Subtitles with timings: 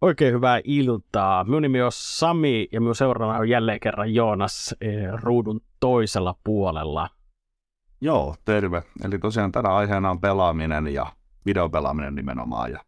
[0.00, 1.44] Oikein hyvää iltaa.
[1.44, 7.08] Minun nimi on Sami ja minun seuraavana on jälleen kerran Joonas eh, ruudun toisella puolella.
[8.00, 8.82] Joo, terve.
[9.04, 11.06] Eli tosiaan tänä aiheena on pelaaminen ja
[11.46, 12.70] videopelaaminen nimenomaan.
[12.70, 12.80] Ja,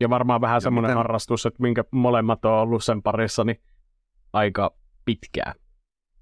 [0.00, 0.96] ja varmaan vähän semmoinen miten...
[0.96, 3.60] harrastus, että minkä molemmat on ollut sen parissa niin
[4.32, 4.74] aika
[5.04, 5.54] pitkään.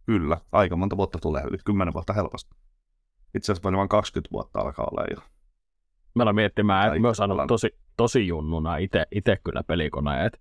[0.07, 2.57] Kyllä, aika monta vuotta tulee, yli 10 vuotta helposti.
[3.35, 5.23] Itse asiassa vain 20 vuotta alkaa olla jo.
[6.15, 8.77] Meillä miettimään, että myös on tosi, tosi junnuna
[9.11, 10.41] itse kyllä pelikoneet.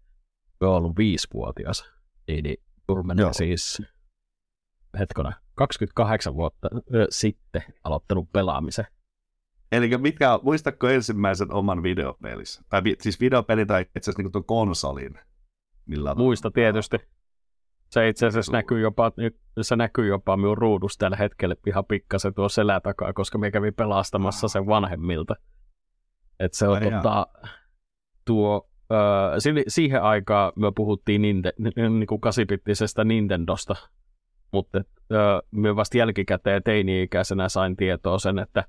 [0.61, 1.93] Me on ollut viisivuotias.
[2.27, 3.81] Niin, niin siis
[4.99, 8.85] hetkona, 28 vuotta ö, sitten aloittanut pelaamisen.
[9.71, 12.63] Eli mikä, muistatko ensimmäisen oman videopelissä?
[12.69, 15.19] Tai siis videopeli tai itse asiassa niin tuon konsolin?
[15.85, 16.97] Millä Muista tietysti.
[17.89, 19.11] Se itse asiassa näkyy jopa,
[19.61, 23.73] se näkyy jopa minun ruudusta tällä hetkellä ihan pikkasen tuo selä takaa, koska me kävin
[23.73, 25.35] pelastamassa sen vanhemmilta.
[26.43, 27.27] Et se on tota,
[28.25, 33.75] tuo, äh, siihen aikaan me puhuttiin ninte, niin kuin kasipittisestä Nintendosta,
[34.51, 38.63] mutta äh, me vasta jälkikäteen teini-ikäisenä sain tietoa sen, että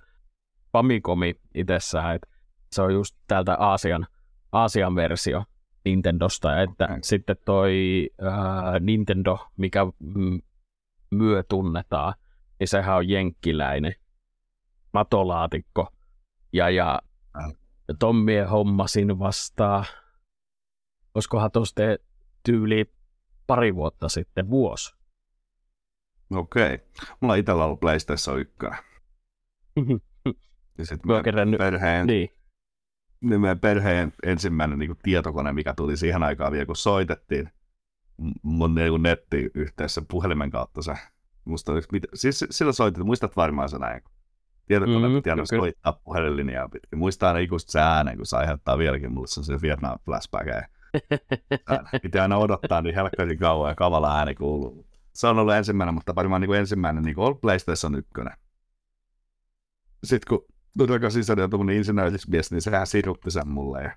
[0.72, 2.28] Famicomi itsessään, että
[2.72, 4.06] se on just täältä Aasian,
[4.52, 5.44] Aasian versio
[5.84, 6.98] Nintendosta, että okay.
[7.02, 10.38] sitten toi äh, Nintendo, mikä m-
[11.10, 12.14] myö tunnetaan,
[12.60, 13.94] niin sehän on jenkkiläinen
[14.92, 15.88] matolaatikko,
[16.52, 17.00] ja, ja
[17.34, 17.50] ja
[17.98, 19.84] Tommie hommasin vastaan,
[21.14, 21.82] olisikohan tuosta
[22.42, 22.92] tyyli
[23.46, 24.94] pari vuotta sitten, vuosi.
[26.34, 26.78] Okei.
[27.20, 28.56] Mulla itsellä ollut PlayStation 1.
[30.78, 31.58] ja sitten kerännyt...
[31.58, 32.30] perheen, niin.
[33.20, 33.40] niin.
[33.40, 37.50] meidän perheen ensimmäinen niin kuin, tietokone, mikä tuli siihen aikaan vielä, kun soitettiin
[38.42, 40.94] mun niin nettiyhteys sen puhelimen kautta se.
[41.44, 44.02] Musta, mit, siis sillä soitettiin, muistat varmaan se näin,
[44.66, 46.98] tietokone mm, aina soittaa puhelinlinjaa pitkin.
[46.98, 50.46] Muistaa aina ikuista se äänen, kun se aiheuttaa vieläkin mulle se Vietnam flashback.
[52.02, 54.86] Piti aina odottaa niin helkkarin kauan ja kavala ääni kuuluu.
[55.12, 58.10] Se on ollut ensimmäinen, mutta varmaan niin kuin ensimmäinen niin kuin PlayStation 1.
[60.04, 60.38] Sitten
[60.76, 63.82] kun takaisin sisällä ja tuommoinen insinöörismies, niin sehän sirutti sen mulle.
[63.82, 63.96] Ja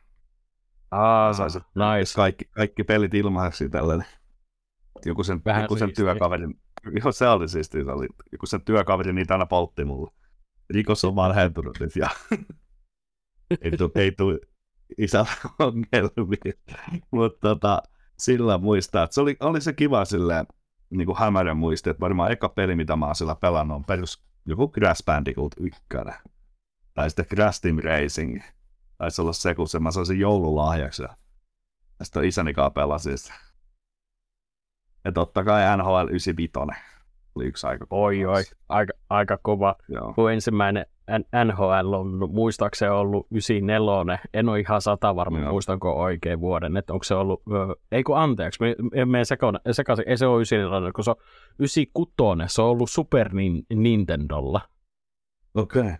[0.91, 2.13] Ah, sai nice.
[2.15, 4.07] kaikki, kaikki pelit ilmaiseksi tällainen.
[5.05, 6.59] Joku sen, joku sen työkaverin,
[7.03, 10.11] joo se oli siistiä, se oli, joku sen työkaverin niitä aina poltti mulle
[10.69, 12.09] rikos on vanhentunut nyt ja
[13.61, 14.39] ei tule, ei tule
[14.97, 15.29] isällä
[15.59, 16.53] ongelmia.
[17.11, 17.81] Mutta tota,
[18.19, 20.45] sillä muistaa, että se oli, oli se kiva silleen,
[20.89, 24.23] niin kuin hämärän muisti, että varmaan eka peli, mitä mä oon sillä pelannut, on perus
[24.45, 25.81] joku Crash Bandicoot 1.
[26.93, 28.41] Tai sitten Crash Team Racing.
[28.97, 31.03] Taisi olla se, kun se mä sain sen joululahjaksi.
[31.03, 33.33] Ja sitten isäni kanssa pelasin sitä.
[35.05, 36.51] Ja totta kai NHL 95
[37.37, 38.01] oli yksi aika kova.
[38.01, 39.75] Oi, oi, aika, aika kova.
[39.89, 40.13] Joo.
[40.13, 40.85] Kun ensimmäinen
[41.45, 45.51] NHL on muistaakseni ollut 94, en ole ihan sata varma, Joo.
[45.51, 47.43] muistanko oikein vuoden, että onko se ollut,
[47.91, 49.25] ei kun anteeksi, me, me
[49.71, 51.15] sekaisin, ei se ole 94, kun se on
[51.59, 53.29] 96, se on ollut Super
[53.75, 54.61] Nintendolla.
[55.55, 55.81] Okei.
[55.81, 55.95] Okay.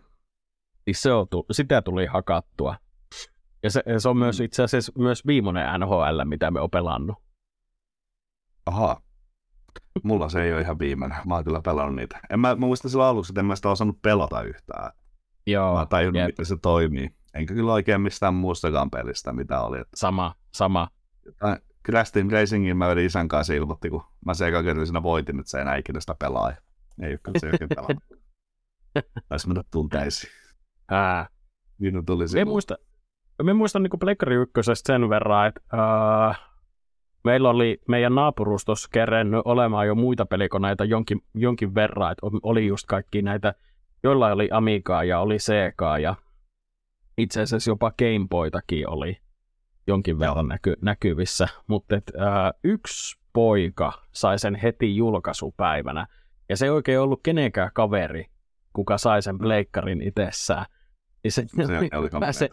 [0.85, 2.75] Niin se on, sitä tuli hakattua.
[3.63, 4.45] Ja se, se on myös mm.
[4.45, 7.17] itse asiassa myös viimeinen NHL, mitä me on pelannut.
[8.65, 9.01] Aha.
[10.03, 11.17] Mulla se ei ole ihan viimeinen.
[11.25, 12.19] Mä oon kyllä pelannut niitä.
[12.29, 14.91] En mä, mä muista sillä aluksi, että en mä sitä osannut pelata yhtään.
[15.47, 15.77] Joo.
[15.77, 17.09] Mä tajunnut, miten se toimii.
[17.33, 19.77] Enkä kyllä oikein mistään muustakaan pelistä, mitä oli.
[19.95, 20.87] Sama, sama.
[21.85, 24.51] Crash Team Racingin mä vedin isän kanssa ilmoitti, kun mä se
[24.85, 26.49] siinä voitin, että se ei enää ikinä sitä pelaa.
[27.01, 28.03] Ei ole kyllä se oikein pelannut.
[29.29, 30.33] Taisi mennä tunteisiin.
[30.91, 31.27] Ää.
[31.77, 32.77] Minun tuli me muista,
[33.43, 36.35] me muistan niin Pleikkari ykkösestä sen verran, että uh,
[37.27, 42.85] meillä oli meidän naapurustossa kerennyt olemaan jo muita pelikoneita jonkin, jonkin verran, että oli just
[42.87, 43.53] kaikki näitä,
[44.03, 46.15] joilla oli Amigaa ja oli Segaa ja
[47.17, 49.17] itse asiassa jopa Gameboytakin oli
[49.87, 56.07] jonkin verran näky, näkyvissä, mutta et, ää, yksi poika sai sen heti julkaisupäivänä,
[56.49, 58.25] ja se ei oikein ollut kenenkään kaveri,
[58.73, 60.65] kuka sai sen pleikkarin itsessään.
[61.23, 62.49] Niin se, se oli se,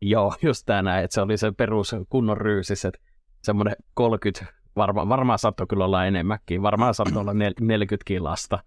[0.00, 3.00] Joo, just tämä että se oli se perus kunnon ryysis, että
[3.44, 8.58] semmoinen 30, varma, varmaan saattoi kyllä olla enemmänkin, varmaan saattoi olla 40 kilasta,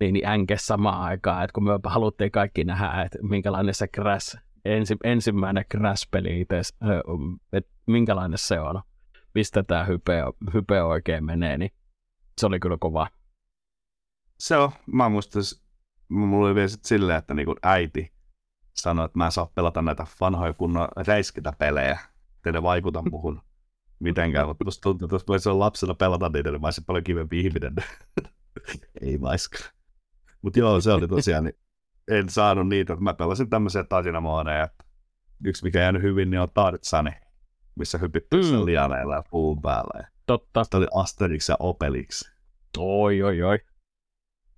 [0.00, 4.38] niin, niin änke samaan aikaan, että kun me haluttiin kaikki nähdä, että minkälainen se Crash,
[4.64, 6.60] ensi, ensimmäinen Crash-peli itse,
[7.52, 8.82] että minkälainen se on,
[9.34, 10.22] mistä tämä hype,
[10.54, 11.70] hype oikein menee, niin
[12.38, 13.08] se oli kyllä kova.
[14.38, 15.42] Se on, mä muistan,
[16.08, 18.12] mulla oli vielä sitten silleen, että niinku äiti
[18.76, 21.98] sanoi, että mä en saa pelata näitä vanhoja kunnon räiskitä pelejä,
[22.36, 23.42] että ne vaikuta muhun
[24.00, 27.04] mitenkään, mutta musta tuntuu, että jos voisi olla lapsena pelata niitä, niin mä olisin paljon
[27.04, 27.74] kivempi ihminen.
[29.02, 29.58] Ei vaiska.
[30.42, 31.58] Mutta joo, se oli tosiaan, niin
[32.10, 32.96] en saanut niitä.
[32.96, 34.68] Mä pelasin tämmöisiä tasinamooneja,
[35.44, 37.10] yksi mikä jäänyt hyvin, niin on Tartsani,
[37.74, 38.64] missä hypittiin mm.
[38.64, 40.08] lianeilla ja puun päällä.
[40.26, 40.64] Totta.
[40.64, 42.30] Sitten oli Asterix ja Obelix.
[42.78, 43.58] Oi, oi, oi.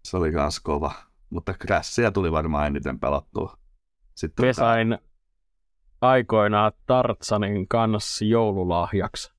[0.04, 0.92] Se oli kans kova.
[1.30, 3.58] Mutta Crashia tuli varmaan eniten pelattua.
[4.14, 4.98] Sitten Me sain
[6.00, 9.32] aikoinaan Tartsanin kanssa joululahjaksi.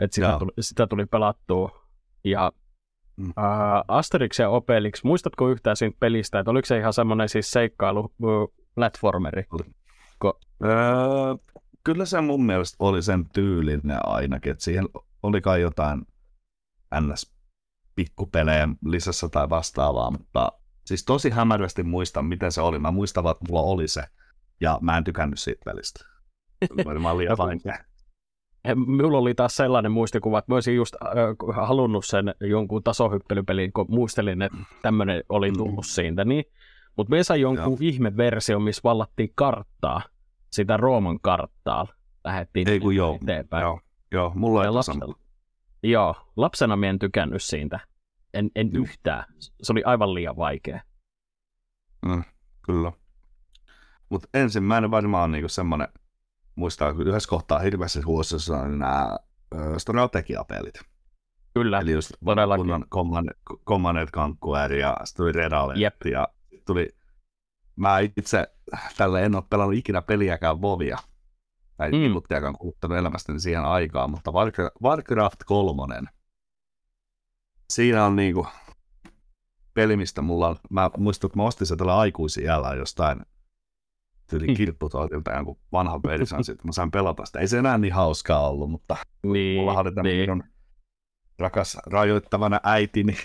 [0.00, 1.86] Et sitä, tuli, sitä tuli pelattua.
[2.24, 2.52] Ja
[3.16, 3.28] mm.
[3.28, 3.34] uh,
[3.88, 8.14] Asterix ja Obelix, muistatko yhtään siitä pelistä, että oliko se ihan semmoinen siis seikkailu
[8.74, 9.42] platformeri?
[10.24, 11.34] Ko- öö,
[11.84, 14.88] kyllä se mun mielestä oli sen tyylinen ainakin, että siihen
[15.22, 16.02] oli kai jotain
[17.00, 17.34] ns
[17.94, 20.52] pikkupelejä lisässä tai vastaavaa, mutta
[20.86, 22.78] siis tosi hämärästi muistan, miten se oli.
[22.78, 24.02] Mä muistan, että mulla oli se,
[24.60, 26.04] ja mä en tykännyt siitä pelistä.
[27.00, 27.84] Mä liian vaikea.
[28.86, 33.86] Minulla oli taas sellainen muistikuva, että mä olisin just äh, halunnut sen jonkun tasohyppelypelin, kun
[33.88, 35.56] muistelin, että tämmöinen oli mm.
[35.56, 35.88] tullut mm.
[35.88, 36.24] siitä.
[36.24, 36.44] Niin.
[36.96, 37.78] Mutta me sai jonkun Joo.
[37.80, 40.02] ihme-versio, missä vallattiin karttaa,
[40.50, 41.86] sitä Rooman karttaa.
[42.24, 43.18] Lähettiin Ei kun joo.
[43.22, 43.62] eteenpäin.
[43.62, 43.80] Joo,
[44.12, 45.06] joo mulla ei lapsena,
[45.82, 47.80] Joo, lapsena mä en tykännyt siitä.
[48.34, 49.24] En, en yhtään.
[49.38, 50.80] Se oli aivan liian vaikea.
[52.06, 52.24] Mm,
[52.66, 52.92] kyllä.
[54.10, 55.88] Mutta ensimmäinen varmaan on niinku semmoinen,
[56.54, 58.00] muistaa yhdessä kohtaa hirveässä
[58.62, 59.16] on nämä
[59.78, 60.74] strategiapelit.
[61.54, 62.84] Kyllä, Eli just todellakin.
[62.90, 63.28] Command,
[63.66, 65.80] Command Conquer ja sitten tuli Red Alert
[66.12, 66.28] ja
[66.66, 66.88] tuli,
[67.76, 68.54] mä itse
[68.96, 70.98] tälle en ole pelannut ikinä peliäkään Vovia,
[71.76, 71.98] tai mm.
[71.98, 74.32] minuttiakaan kuluttanut elämästäni siihen aikaan, mutta
[74.82, 76.02] Warcraft 3,
[77.70, 78.46] siinä on niinku
[79.74, 83.20] peli, mistä mulla on, mä muistan, että mä ostin sen tällä aikuisiällä jostain
[84.30, 84.54] tyyli mm.
[84.54, 87.38] kirpputoitilta jonkun vanhan version, sitten mä sain pelata sitä.
[87.38, 90.44] Ei se enää niin hauskaa ollut, mutta niin, mulla oli tämmöinen niin.
[91.38, 93.16] rakas rajoittavana äitini,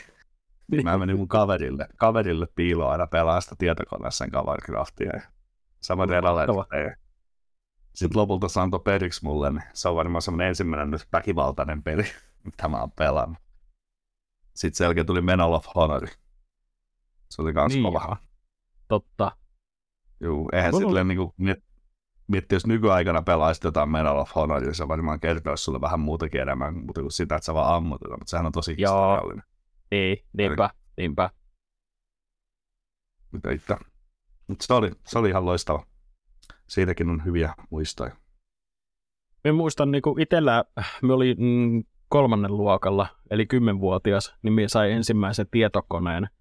[0.71, 0.83] niin.
[0.83, 5.11] mä menin mun kaverille, kaverille piiloon aina pelaa sitä tietokoneessa sen Warcraftia.
[5.13, 5.21] Ja
[5.81, 6.97] sama Redalette.
[7.95, 12.03] Sitten lopulta se antoi periksi mulle, niin se on varmaan semmoinen ensimmäinen nyt väkivaltainen peli,
[12.45, 13.37] mitä mä oon pelannut.
[14.55, 16.07] Sitten sen jälkeen tuli Menal of Honor.
[17.29, 18.17] Se oli kans niin, kova.
[18.87, 19.31] Totta.
[20.19, 20.87] Juu, eihän Mulla...
[20.87, 21.35] silleen niinku
[22.27, 26.41] miettiä, jos nykyaikana pelaisit jotain Medal of Honor, niin se varmaan kertoisi sulle vähän muutakin
[26.41, 29.11] enemmän mutta kuin sitä, että sä vaan ammutetaan, mutta sehän on tosi Joo.
[29.11, 29.45] historiallinen.
[29.91, 31.29] Niin, niinpä, niinpä.
[33.31, 33.75] Mitä itse.
[34.47, 35.85] Mutta se oli, se oli ihan loistava.
[36.67, 38.15] Siitäkin on hyviä muistoja.
[39.43, 40.65] Mä muistan niin itsellä,
[41.01, 46.27] me oli mm, kolmannen luokalla, eli kymmenvuotias, niin minä sai ensimmäisen tietokoneen–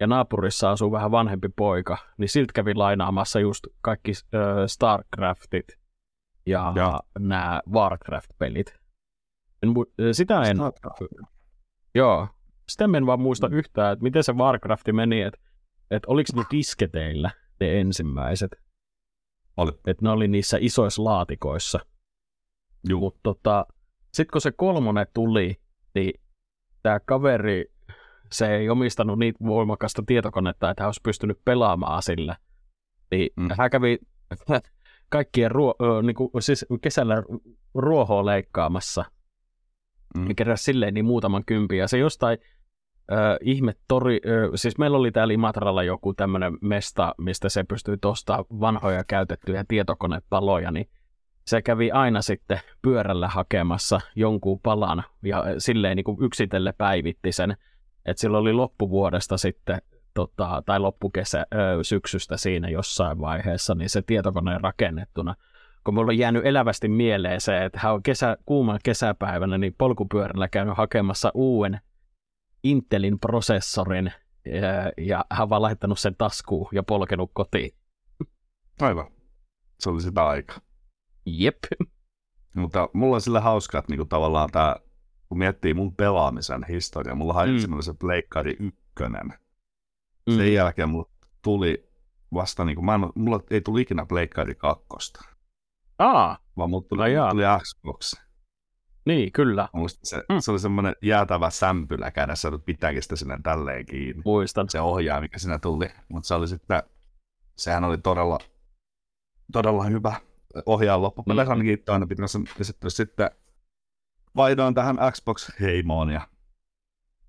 [0.00, 5.78] ja naapurissa asuu vähän vanhempi poika, niin siltä kävi lainaamassa just kaikki äh, StarCraftit
[6.46, 7.00] ja, ja.
[7.18, 8.74] nämä Warcraft-pelit.
[9.62, 9.74] En,
[10.12, 10.56] sitä en...
[11.94, 12.28] Joo,
[12.68, 13.54] sitä en vaan muista mm.
[13.54, 15.40] yhtään, että miten se Warcraft meni, että,
[15.90, 17.30] että oliko ne disketeillä
[17.60, 18.50] ne ensimmäiset.
[19.56, 19.72] Oli.
[19.86, 21.80] Että ne oli niissä isoissa laatikoissa.
[22.94, 23.66] Mutta tota,
[24.12, 25.60] sitten kun se kolmonen tuli,
[25.94, 26.20] niin
[26.82, 27.72] tämä kaveri
[28.32, 32.36] se ei omistanut niin voimakasta tietokonetta, että hän olisi pystynyt pelaamaan sillä.
[33.10, 33.48] Niin mm.
[33.58, 33.98] hän kävi
[35.08, 37.22] kaikkien ruo- niin kuin, siis kesällä
[37.74, 39.04] ruohoa leikkaamassa.
[40.18, 40.28] Mm.
[40.28, 41.86] Ja keräsi silleen niin muutaman kympiä.
[41.86, 42.38] Se jostain
[43.12, 47.96] äh, ihme tori, äh, siis meillä oli täällä Imatralla joku tämmöinen mesta, mistä se pystyi
[48.00, 50.90] tuosta vanhoja käytettyjä tietokonepaloja, niin
[51.46, 57.56] se kävi aina sitten pyörällä hakemassa jonkun palan ja silleen niin kuin yksitelle päivitti sen
[58.10, 59.82] että sillä oli loppuvuodesta sitten,
[60.14, 65.34] tota, tai loppukesä, ö, syksystä siinä jossain vaiheessa, niin se tietokone rakennettuna.
[65.84, 70.48] Kun mulla on jäänyt elävästi mieleen se, että hän on kesä, kuuman kesäpäivänä niin polkupyörällä
[70.48, 71.80] käynyt hakemassa uuden
[72.62, 74.12] Intelin prosessorin,
[74.46, 77.70] ja, ja hän on vaan laittanut sen taskuun ja polkenut kotiin.
[78.80, 79.06] Aivan.
[79.78, 80.60] Se oli sitä aika.
[81.26, 81.58] Jep.
[82.56, 84.76] Mutta mulla on sillä hauskaa, että niinku tavallaan tämä
[85.28, 87.52] kun miettii mun pelaamisen historiaa, mulla mm.
[87.54, 89.32] ensimmäinen se Pleikkari ykkönen.
[90.26, 90.36] Mm.
[90.36, 91.10] Sen jälkeen mulla
[91.42, 91.88] tuli
[92.34, 95.24] vasta, niin kuin, mä en, mulla ei tuli ikinä Pleikkari kakkosta.
[95.98, 98.14] Aa, vaan mulla tuli, no tuli Xbox.
[99.06, 99.68] Niin, kyllä.
[100.02, 100.36] se, mm.
[100.40, 104.22] se oli semmoinen jäätävä sämpylä kädessä, että pitääkin sitä sinne tälleen kiinni.
[104.24, 104.68] Muistan.
[104.68, 105.90] Se ohjaa, mikä siinä tuli.
[106.08, 106.82] Mutta se oli sitten,
[107.56, 108.38] sehän oli todella,
[109.52, 110.14] todella hyvä
[110.66, 111.58] ohjaa loppupeleissä mm.
[111.58, 113.30] ainakin aina pitäisi sitten, sitten
[114.36, 116.28] vaihdoin tähän Xbox-heimoon ja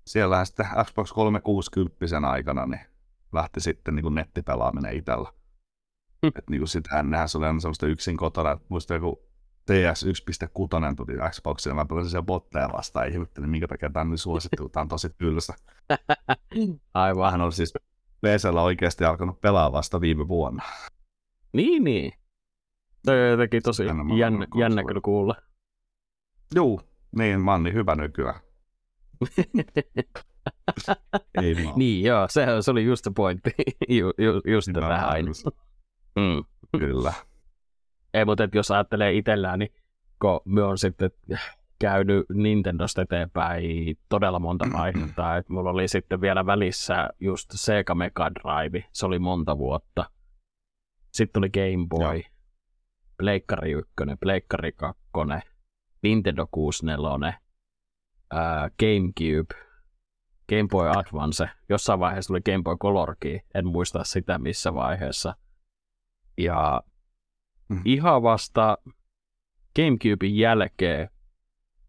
[0.06, 1.96] siellä sitten Xbox 360
[2.30, 2.80] aikana niin
[3.32, 5.32] lähti sitten niin kuin nettipelaaminen itsellä.
[6.22, 6.28] Mm.
[6.36, 9.30] Et niin kuin sit ennenhän se oli aina semmoista yksin kotona, että muista joku
[9.66, 14.10] TS 1.6 tuli Xboxille, mä pelasin siellä botteja vastaan, ja ihmettelin, minkä takia tämä on
[14.10, 15.54] niin suosittu, tämä on tosi tylsä.
[16.94, 17.32] Aivan.
[17.32, 17.74] Hän oli siis
[18.20, 20.62] PCllä oikeasti alkanut pelaa vasta viime vuonna.
[21.52, 22.12] Niin, niin.
[23.04, 23.84] Se on jotenkin tosi
[24.18, 25.34] jännä, jännä kyllä kuulla.
[26.54, 26.80] Juu,
[27.16, 28.40] niin mä oon niin hyvä nykyään.
[31.42, 33.50] Ei niin joo, se, se oli just pointti.
[33.98, 35.30] ju, ju, just niin tähän aina.
[36.16, 36.44] Mm.
[36.78, 37.12] Kyllä.
[38.14, 39.74] Ei, mutta jos ajattelee itsellään, niin
[40.20, 41.10] kun me on sitten
[41.80, 45.36] käynyt Nintendosta eteenpäin todella monta vaihetta.
[45.36, 50.10] että mulla oli sitten vielä välissä just Sega Mega Drive, se oli monta vuotta.
[51.12, 52.22] Sitten oli Game Boy,
[53.16, 55.02] Pleikkari 1, Pleikkari 2,
[56.02, 57.40] Nintendo 64,
[58.30, 59.70] ää, GameCube,
[60.48, 61.48] Game Boy Advance.
[61.68, 65.34] Jossain vaiheessa tuli Game Boy Colorkin, en muista sitä missä vaiheessa.
[66.38, 66.82] Ja
[67.68, 67.82] mm.
[67.84, 68.78] ihan vasta
[69.76, 71.10] GameCubein jälkeen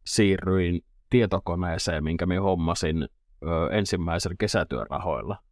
[0.05, 5.43] siirryin tietokoneeseen, minkä minä hommasin ö, ensimmäisellä kesätyörahoilla.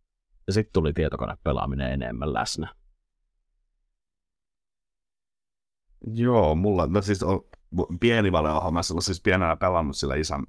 [0.47, 2.75] Ja sitten tuli tietokonepelaaminen enemmän läsnä.
[6.13, 7.41] Joo, mulla, no siis on,
[7.99, 10.43] pieni vale on silloin siis pienenä pelannut sillä isän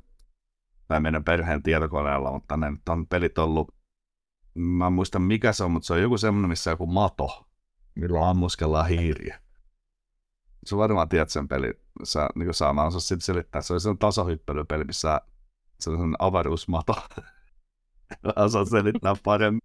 [0.89, 3.75] tai meidän perheen tietokoneella, mutta ne on pelit ollut,
[4.55, 7.47] mä en muista mikä se on, mutta se on joku semmoinen, missä on joku mato,
[7.95, 9.41] millä ammuskellaan hiiriä.
[10.67, 11.75] Sä varmaan tiedät sen pelin,
[12.05, 15.21] sä niin saa, mä osaa sitten selittää, se oli sellainen tasohyppelypeli, missä
[15.81, 16.95] se on sellainen avaruusmato.
[18.37, 19.61] osaan selittää paremmin,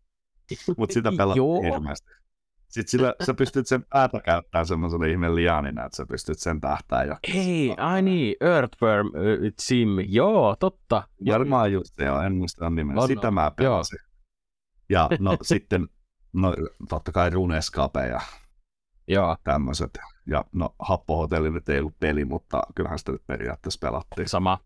[0.78, 2.12] mutta sitä pelaa hirveästi.
[2.76, 7.04] Sitten sillä, sä pystyt sen päätä käyttämään semmoiselle ihme lianina, että sä pystyt sen tähtää
[7.04, 7.16] jo.
[7.34, 11.04] Hei, ai niin, Earthworm uh, Sim, joo, totta.
[11.28, 13.00] Varmaan just joo, en muista nimen.
[13.00, 14.00] On, Sitä mä pelasin.
[14.90, 15.88] Ja no sitten,
[16.34, 16.54] no
[16.90, 18.22] totta kai Runescape ja
[19.08, 19.36] joo.
[19.44, 20.00] tämmöiset.
[20.28, 24.30] Ja no Happohotelli nyt ei ollut peli, mutta kyllähän sitä nyt periaatteessa pelattiin.
[24.30, 24.58] Sama.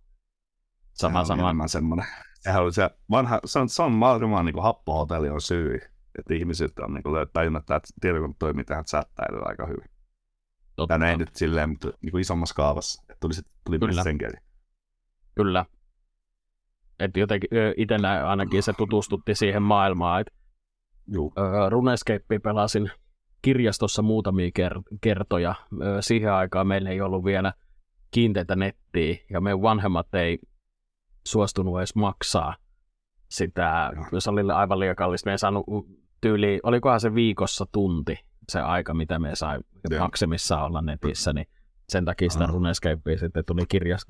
[0.93, 1.67] Sama, sama.
[1.67, 2.07] semmoinen.
[2.39, 5.79] Sehän oli se vanha, se on, se on varmaan niin kuin Happohotelli on syy
[6.19, 9.89] että ihmiset on niin tajunnut, että tietokone toimii tähän chattailuun aika hyvin.
[10.75, 10.95] Totta.
[10.95, 13.33] Ja ei nyt silleen, mutta niin kuin isommassa kaavassa, että tuli,
[13.65, 13.93] tuli Kyllä.
[13.93, 14.41] Messengeri.
[15.35, 15.65] Kyllä.
[16.99, 20.33] Että jotenkin itsellä ainakin se tutustutti siihen maailmaan, että
[21.07, 21.33] Juu.
[21.69, 22.91] Runescape pelasin
[23.41, 25.55] kirjastossa muutamia ker- kertoja.
[25.99, 27.53] Siihen aikaan meillä ei ollut vielä
[28.11, 30.39] kiinteitä nettiä ja meidän vanhemmat ei
[31.27, 32.55] suostunut edes maksaa
[33.29, 35.27] sitä, se oli aivan liian kallista.
[35.27, 35.65] Me ei saanut
[36.21, 38.15] tyyli, olikohan se viikossa tunti
[38.49, 39.59] se aika, mitä me sai
[39.89, 40.01] Joo.
[40.01, 41.47] maksimissa olla netissä, niin
[41.89, 43.61] sen takia sitä Runescapea sitten tuli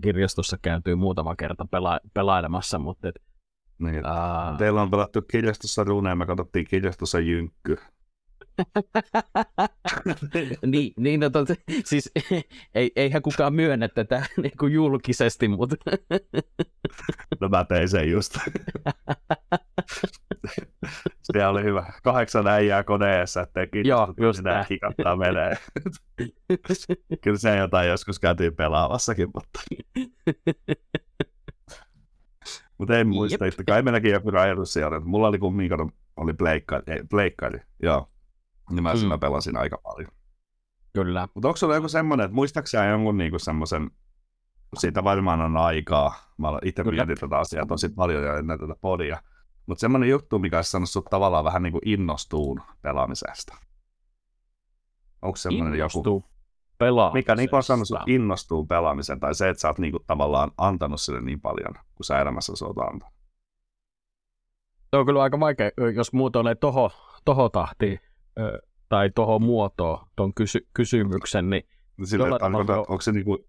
[0.01, 3.15] kirjastossa kääntyy muutama kerta pela- pelailemassa, mutta et,
[3.79, 4.57] niin, uh...
[4.57, 7.77] Teillä on pelattu kirjastossa runea, me katsottiin kirjastossa jynkky.
[10.65, 11.47] Niin, niin no, tot,
[11.85, 12.11] siis
[12.75, 15.75] ei, eihän kukaan myönnä tätä niin kuin julkisesti, mutta...
[17.41, 18.37] no mä tein sen just.
[21.23, 21.93] Se oli hyvä.
[22.03, 25.57] Kahdeksan äijää koneessa, ettei Joo, just hikattaa menee.
[27.23, 29.59] Kyllä se jotain joskus käytiin pelaavassakin, mutta...
[32.77, 34.99] mutta en muista, että kai meilläkin joku rajoitus siellä.
[34.99, 38.09] Mulla oli kumminkaan oli pleikkari, ei, pleikkari, joo.
[38.69, 39.07] Niin mä, mm.
[39.07, 40.11] mä pelasin aika paljon.
[40.93, 41.27] Kyllä.
[41.33, 43.91] Mutta onko sulla joku semmoinen, että muistaakseni jonkun niinku semmoisen,
[44.77, 49.21] siitä varmaan on aikaa, mä itse mietin tätä asiaa tosi paljon ja ennen tätä podia,
[49.65, 53.55] mutta semmoinen juttu, mikä olisi saanut sut tavallaan vähän niin kuin innostuun pelaamisesta.
[55.21, 56.25] Onko semmoinen joku...
[57.13, 60.51] Mikä niin on saanut sut innostuun pelaamisen, tai se, että sä oot niin kuin tavallaan
[60.57, 63.13] antanut sille niin paljon, kun sä elämässä oot antanut?
[64.89, 66.91] Se on kyllä aika vaikea, jos muotoilee toho,
[67.25, 67.99] toho tahtiin
[68.89, 71.63] tai tuohon muotoon tuon kysy- kysymyksen, niin...
[72.03, 73.47] Sille, tarkoita, onko, onko se niinku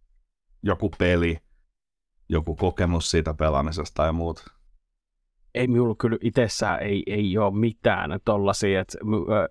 [0.62, 1.38] joku peli,
[2.28, 4.44] joku kokemus siitä pelaamisesta tai muut?
[5.54, 8.98] Ei minulla kyllä itsessään ei, ei ole mitään tollasia, että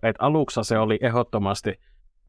[0.03, 1.69] et aluksi se oli ehdottomasti,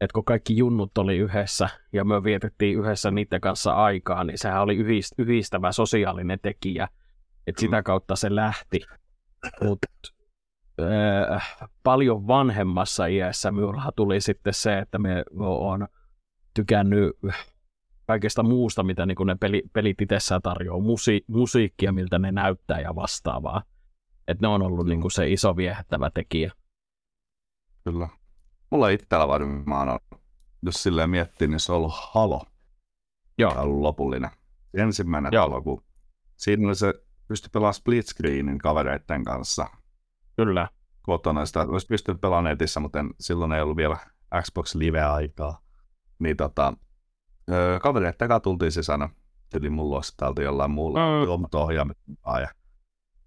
[0.01, 4.61] että kun kaikki junnut oli yhdessä ja me vietettiin yhdessä niiden kanssa aikaa, niin sehän
[4.61, 4.75] oli
[5.17, 6.87] yhdistävä sosiaalinen tekijä,
[7.47, 7.83] että sitä mm.
[7.83, 8.79] kautta se lähti.
[9.63, 9.87] Mutta
[10.79, 15.87] äh, paljon vanhemmassa iässä minulla tuli sitten se, että me on
[16.53, 17.17] tykännyt
[18.07, 22.95] kaikesta muusta, mitä niin ne peli, pelit itsessään tarjoaa, Musi, musiikkia, miltä ne näyttää ja
[22.95, 23.63] vastaavaa.
[24.27, 26.51] Että ne on ollut niin kuin se iso viehättävä tekijä.
[27.83, 28.07] Kyllä.
[28.69, 29.99] Mulla itsellä varmaan on,
[30.63, 32.45] jos silleen miettii, niin se on ollut Halo.
[33.37, 33.51] Joo.
[33.51, 34.29] Tämä on ollut lopullinen.
[34.73, 35.43] Ensimmäinen Joo.
[35.43, 35.83] Halo, kun
[36.35, 36.93] siinä oli se,
[37.27, 39.67] pystyi pelaamaan split screenin kavereiden kanssa–
[40.35, 40.67] Kyllä.
[41.01, 43.97] Kotona sitä olisi pystynyt pelaamaan netissä, mutta en, silloin ei ollut vielä
[44.41, 45.61] Xbox Live-aikaa.
[46.19, 46.73] Niin tota,
[47.51, 49.09] öö, kavereiden takaa tultiin sisään,
[49.51, 52.41] tuli mun luossa täältä jollain muulla mm.
[52.41, 52.47] ja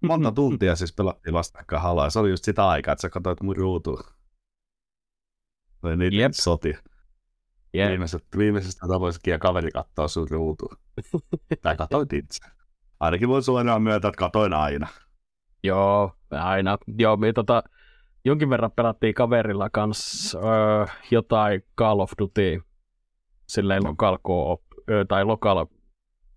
[0.07, 2.09] monta tuntia siis pelattiin vastakkain halaa.
[2.09, 4.01] Se oli just sitä aikaa, että sä katsoit mun ruutua.
[5.81, 6.31] Se oli niitä Jep.
[6.33, 6.79] sotia.
[7.75, 7.89] Yeah.
[7.89, 10.75] Viimeiset, viimeisestä tavoisikin kaveri katsoo sun ruutua.
[11.61, 12.45] tai katsoit itse.
[12.99, 14.87] Ainakin voi suoraan myöntää, että katoin aina.
[15.65, 16.77] Joo, aina.
[16.97, 17.63] Joo, me tota,
[18.25, 22.61] jonkin verran pelattiin kaverilla kanssa öö, jotain Call of Duty
[23.47, 23.89] silleen no.
[23.89, 24.61] local co
[25.07, 25.65] tai local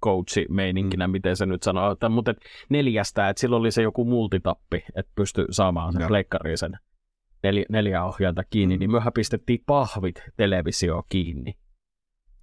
[0.05, 1.11] coachi meininkinä, mm.
[1.11, 5.13] miten se nyt sanoo, että, mutta et neljästä, että silloin oli se joku multitappi, että
[5.15, 6.79] pystyi saamaan sen pleikkariin sen
[7.43, 8.79] neljä, neljä ohjainta kiinni, mm.
[8.79, 11.55] niin myöhän pistettiin pahvit televisio kiinni.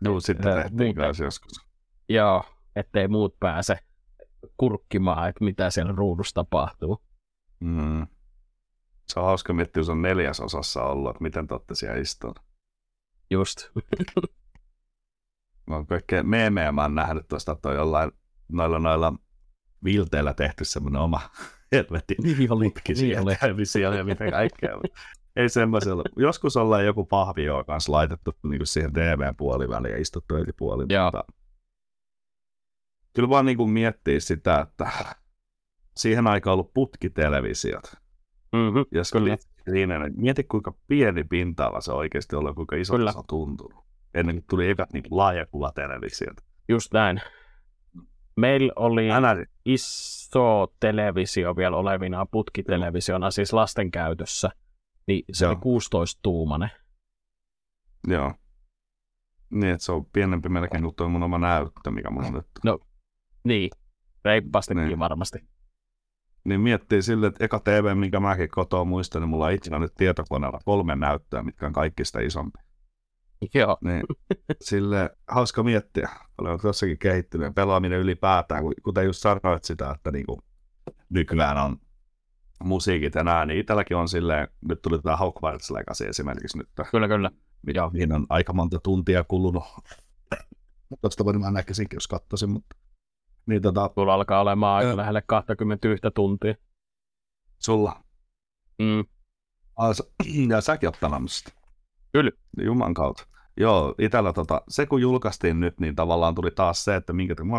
[0.03, 1.65] No, sitten tehtiin joskus.
[2.09, 2.43] Joo,
[2.75, 3.79] ettei muut pääse
[4.57, 7.03] kurkkimaan, että mitä siellä ruudussa tapahtuu.
[7.59, 8.07] Mm.
[9.07, 12.39] Se on hauska miettiä, jos on neljäsosassa ollut, että miten te olette siellä istunut.
[13.31, 13.71] Just.
[15.67, 18.11] mä oon kaikkea meemejä mä oon nähnyt tuosta, että on jollain
[18.51, 19.13] noilla noilla
[19.83, 21.21] vilteillä tehty semmoinen oma
[21.71, 23.19] helvetti niin oli, niin
[23.53, 23.65] oli.
[23.65, 24.79] siellä ja mitä kaikkea.
[25.35, 26.03] Ei semmoisella.
[26.17, 30.87] Joskus ollaan joku pahvio kanssa laitettu niin kuin siihen TV-puoliväliin ja istuttu eri puolin.
[31.03, 31.23] Mutta
[33.15, 34.91] kyllä vaan niin kuin miettii sitä, että
[35.97, 37.83] siihen aikaan ollut putkitelevisiot.
[38.53, 39.37] Mm-hmm, ja kyllä.
[39.71, 43.11] Siinä, mieti kuinka pieni pinta-ala se oikeasti on, kuinka iso kyllä.
[43.11, 43.85] se on tuntunut.
[44.13, 46.37] Ennen kuin tuli ekat niin laajakuvatelevisiot.
[46.69, 47.21] Just näin.
[48.37, 49.45] Meillä oli NR.
[49.65, 54.49] iso televisio vielä olevina putkitelevisiona, siis lasten käytössä.
[55.07, 55.51] Niin se Joo.
[55.51, 56.69] oli 16-tuumainen.
[58.07, 58.33] Joo.
[59.49, 62.79] Niin, että se on pienempi melkein kuin tuo mun oma näyttö, mikä mun on No,
[63.45, 63.69] niin.
[64.25, 64.99] Reippastikin niin.
[64.99, 65.39] varmasti.
[66.43, 69.93] Niin miettii sille, että eka TV, minkä mäkin kotoa muistan, niin mulla on itse nyt
[69.97, 72.59] tietokoneella kolme näyttöä, mitkä on kaikista isompi.
[73.53, 73.77] Joo.
[73.81, 74.03] Niin,
[74.61, 77.55] sille hauska miettiä, olen tossakin kehittynyt.
[77.55, 80.39] Pelaaminen ylipäätään, kuten just sanoit sitä, että niinku,
[81.09, 81.77] nykyään on
[82.63, 86.69] musiikit ja nää, niin itselläkin on silleen, nyt tuli tämä Hogwarts Legacy esimerkiksi nyt.
[86.91, 87.31] Kyllä, kyllä.
[87.93, 89.63] Mihin on aika monta tuntia kulunut.
[91.01, 92.75] Tuosta voin mä näkisinkin, jos katsoisin, mutta...
[93.45, 93.89] Niin, tota...
[93.95, 96.55] Sulla alkaa olemaan aika lähelle 21 tuntia.
[97.59, 98.03] Sulla?
[98.79, 99.05] Mm.
[100.49, 101.31] Ja säkin oot pelannut.
[102.11, 102.31] Kyllä.
[102.61, 103.27] Juman kautta.
[103.57, 107.57] Joo, itellä tota, se kun julkaistiin nyt, niin tavallaan tuli taas se, että minkä mä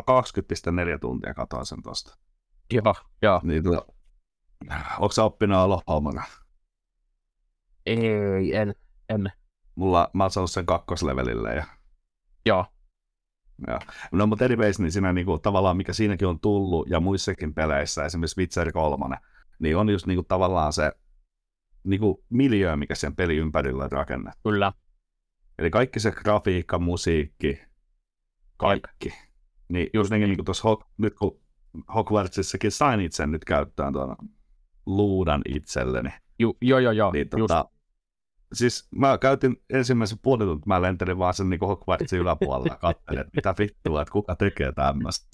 [0.94, 2.18] 20,4 tuntia katoin sen tosta.
[2.72, 3.40] Joo, joo.
[3.42, 3.87] Niin, tota,
[4.99, 6.22] onko sä oppinut Alohaumana?
[7.87, 8.75] Ei, en,
[9.09, 9.33] en.
[9.75, 11.64] Mulla, mä oon saanut sen kakkoslevelille ja...
[12.46, 12.66] Joo.
[13.69, 13.79] Joo.
[14.12, 18.40] No, mutta anyways, niin siinä niinku, tavallaan, mikä siinäkin on tullut, ja muissakin peleissä, esimerkiksi
[18.40, 19.16] Witcher 3,
[19.59, 20.92] niin on just niinku, tavallaan se
[21.85, 24.51] niinku, miljöö, mikä sen pelin ympärillä on rakennettu.
[24.51, 24.73] Kyllä.
[25.59, 27.61] Eli kaikki se grafiikka, musiikki,
[28.57, 29.14] kaikki.
[29.69, 31.40] Niin just niin, niin kuin tuossa, nyt kun
[31.95, 34.16] Hogwartsissakin sain itse nyt käyttöön tuon
[34.87, 36.11] luudan itselleni.
[36.38, 37.12] Ju, joo, joo, joo.
[37.12, 37.69] Niin, tota,
[38.52, 43.20] siis mä käytin ensimmäisen puolen tuntia, mä lentelin vaan sen niin Hogwartsin yläpuolella ja katselin,
[43.20, 45.26] että mitä vittua, että kuka tekee tämmöistä.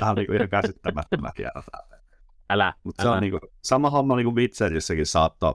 [0.00, 1.62] Tämä on niin ihan käsittämättömä kieltä.
[2.50, 5.54] Älä, Mutta se on niin kuin, sama homma niin kuin Witcherissäkin saattoi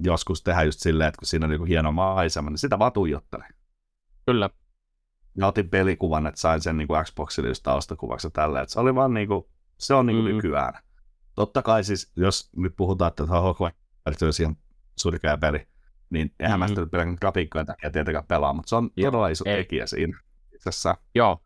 [0.00, 3.48] joskus tehdä just silleen, että kun siinä on niin hieno maisema, niin sitä vaan tuijottelin.
[4.26, 4.50] Kyllä.
[5.36, 8.60] Ja otin pelikuvan, että sain sen niin kuin Xboxille just taustakuvaksi tällä.
[8.60, 9.44] Että se oli vaan niin kuin,
[9.78, 10.36] se on niin kuin mm.
[10.36, 10.82] nykyään.
[11.34, 14.56] Totta kai siis, jos nyt puhutaan, että tämä Hogwarts on ihan
[14.96, 15.68] surkea peli,
[16.10, 16.58] niin mm-hmm.
[16.58, 19.10] mä sitä pelkän grafiikkojen takia tietenkään pelaa, mutta se on Joo.
[19.10, 19.56] todella iso Ei.
[19.56, 20.20] tekijä siinä.
[21.14, 21.40] Joo.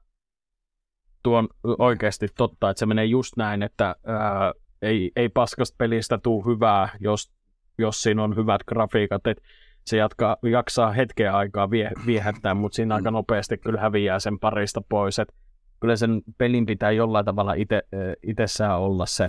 [1.23, 6.19] Tuo on oikeasti totta, että se menee just näin, että ää, ei, ei paskasta pelistä
[6.19, 7.33] tuu hyvää, jos
[7.81, 9.43] jos siinä on hyvät grafiikat, että
[9.85, 14.83] se jatkaa, jaksaa hetkeä aikaa vie, viehättää, mutta siinä aika nopeasti kyllä häviää sen parista
[14.89, 15.19] pois.
[15.19, 15.35] Et
[15.81, 17.83] kyllä sen pelin pitää jollain tavalla ite,
[18.23, 19.29] itsessään olla se,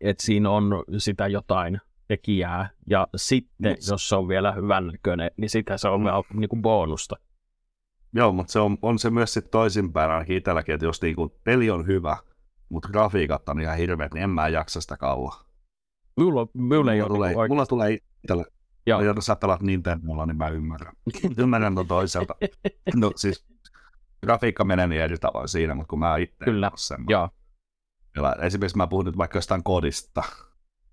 [0.00, 3.88] että siinä on sitä jotain tekijää, ja sitten, Mut...
[3.90, 6.40] jos se on vielä hyvän näköinen, niin sitä se on mm.
[6.40, 7.16] niin kuin bonusta.
[8.12, 11.70] Joo, mutta se on, on se myös sitten toisinpäin ainakin itselläkin, että jos niinku peli
[11.70, 12.16] on hyvä,
[12.68, 15.44] mutta grafiikat on ihan hirveät, niin en mä jaksa sitä kauan.
[16.16, 18.44] Mulla, mulla ei mulla ole tulee, mulla tulee itsellä.
[18.86, 19.00] Joo.
[19.00, 20.94] Ja jos sä pelaat Nintendolla, niin mä ymmärrän.
[21.38, 22.34] ymmärrän tuon toiselta.
[22.96, 23.46] No siis
[24.24, 26.70] grafiikka menee niin eri tavoin siinä, mutta kun mä itse Kyllä.
[27.08, 27.28] Joo.
[28.42, 30.22] Esimerkiksi mä puhun nyt vaikka jostain kodista.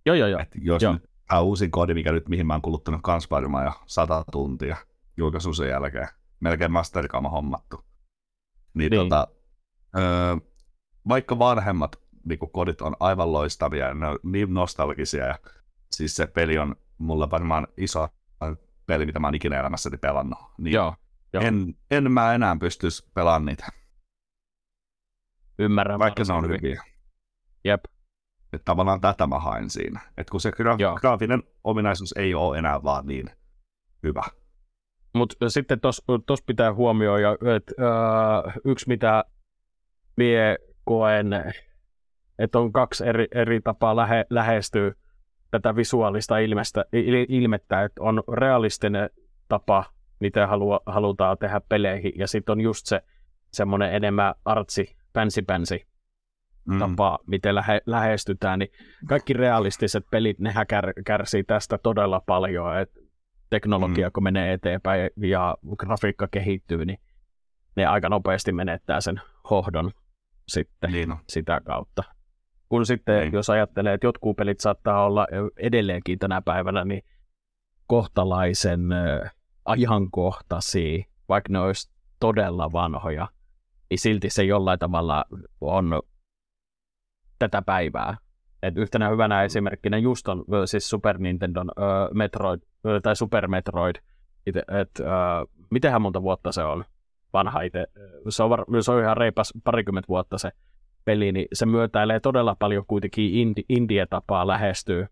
[0.05, 0.39] Joo, joo, joo.
[0.39, 0.93] Et jos joo.
[0.93, 4.77] nyt tämä uusin kodi, mikä nyt, mihin mä oon kuluttanut kans varmaan jo sata tuntia
[5.17, 6.07] julkaisun sen jälkeen.
[6.39, 7.85] Melkein Mastercama hommattu.
[8.73, 9.01] Niin, niin.
[9.01, 9.27] Tota,
[9.97, 10.35] öö,
[11.07, 15.25] vaikka vanhemmat niin kodit on aivan loistavia ja ne on niin nostalgisia.
[15.25, 15.39] Ja
[15.91, 18.09] siis se peli on mulla varmaan iso
[18.85, 20.39] peli, mitä mä oon ikinä elämässäni pelannut.
[20.57, 20.95] Niin joo,
[21.33, 21.43] joo.
[21.43, 23.67] En, en mä enää pystyisi pelaamaan niitä.
[25.59, 25.99] Ymmärrän.
[25.99, 26.83] Vaikka ne on hyviä.
[27.63, 27.83] Jep.
[28.53, 29.99] Että tavallaan tätä mä haen siinä.
[30.17, 33.29] Että kun se gra- graafinen ominaisuus ei ole enää vaan niin
[34.03, 34.23] hyvä.
[35.15, 39.23] Mutta sitten tuossa pitää huomioida, että äh, yksi mitä
[40.15, 41.53] mie koen,
[42.39, 44.91] että on kaksi eri, eri tapaa lähe, lähestyä
[45.51, 49.09] tätä visuaalista ilmestä, il, ilmettä, että on realistinen
[49.47, 49.85] tapa,
[50.19, 53.01] mitä halua, halutaan tehdä peleihin, ja sitten on just se
[53.51, 55.90] semmoinen enemmän artsi, pänsi-pänsi
[56.65, 56.80] mm.
[56.80, 58.71] tapa, miten lähe, lähestytään, niin
[59.08, 63.00] kaikki realistiset pelit, nehän kär, kärsii tästä todella paljon, että
[63.50, 64.12] teknologia mm.
[64.13, 66.97] kun menee eteenpäin ja grafiikka kehittyy, niin
[67.76, 69.91] ne aika nopeasti menettää sen hohdon
[70.47, 72.04] sitten niin sitä kautta.
[72.69, 73.34] Kun sitten, niin.
[73.34, 77.04] jos ajattelee, että jotkut pelit saattaa olla edelleenkin tänä päivänä, niin
[77.88, 78.82] kohtalaisen
[79.65, 83.28] ajankohtaisia, vaikka ne olisi todella vanhoja,
[83.89, 85.26] niin silti se jollain tavalla
[85.62, 86.02] on
[87.41, 88.17] tätä päivää.
[88.63, 91.67] Et yhtenä hyvänä esimerkkinä just on siis Super Nintendo uh,
[92.13, 93.95] Metroid, uh, tai Super Metroid,
[94.47, 96.86] että et, uh, mitenhän monta vuotta se on
[97.34, 97.88] vanha itse.
[98.30, 100.51] Se on, var, se on ihan reipas parikymmentä vuotta se
[101.06, 105.06] peli, niin se myötäilee todella paljon kuitenkin indi, indie-tapaa lähestyy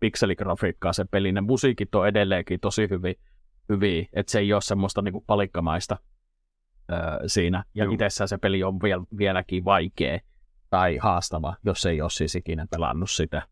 [0.00, 1.32] pikseligrafiikkaa se peli.
[1.32, 3.14] Ne musiikit on edelleenkin tosi hyvin,
[3.68, 5.96] hyviä, että se ei ole semmoista niinku palikkamaista
[6.92, 7.64] öö, siinä.
[7.74, 10.18] Ja itsessään se peli on vielä, vieläkin vaikea
[10.70, 13.42] tai haastava, jos ei ole siis ikinä pelannut sitä.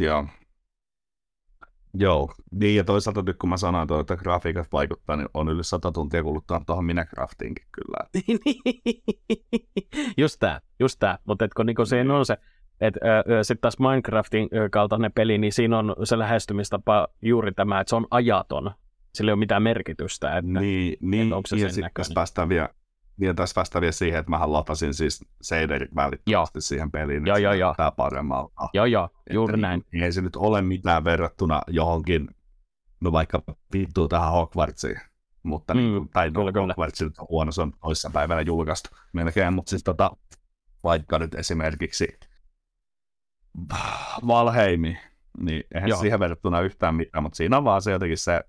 [0.00, 0.26] Joo.
[1.94, 5.92] Joo, niin ja toisaalta nyt kun mä sanoin, että grafiikat vaikuttaa, niin on yli sata
[5.92, 8.26] tuntia kuluttaa tuohon Minecraftiinkin kyllä.
[10.22, 12.36] just tää, just tää, mutta kun niinku siinä on se,
[12.80, 13.00] että
[13.42, 18.06] sitten taas Minecraftin kaltainen peli, niin siinä on se lähestymistapa juuri tämä, että se on
[18.10, 18.70] ajaton.
[19.14, 22.14] Sillä ei ole mitään merkitystä, että, niin, niin, että onko se ja näköinen.
[22.14, 22.68] päästään vielä
[23.20, 27.52] niin tässä vasta vielä siihen, että mä latasin siis shaderit välittömästi siihen peliin, joo, joo,
[27.52, 27.74] joo.
[27.76, 28.68] tämä paremmalta.
[28.74, 29.84] Joo, joo, juuri että näin.
[29.92, 32.28] Ei se nyt ole mitään verrattuna johonkin,
[33.00, 35.00] no vaikka vittuu tähän Hogwartsiin,
[35.42, 38.90] mutta mm, niin, tai no, kyllä, Hogwarts nyt on huono, se on toissa päivänä julkaistu
[39.12, 40.10] melkein, mutta siis tota,
[40.84, 42.18] vaikka nyt esimerkiksi
[44.26, 44.98] Valheimi,
[45.40, 46.00] niin eihän Joo.
[46.00, 48.40] siihen verrattuna yhtään mitään, mutta siinä on vaan se jotenkin se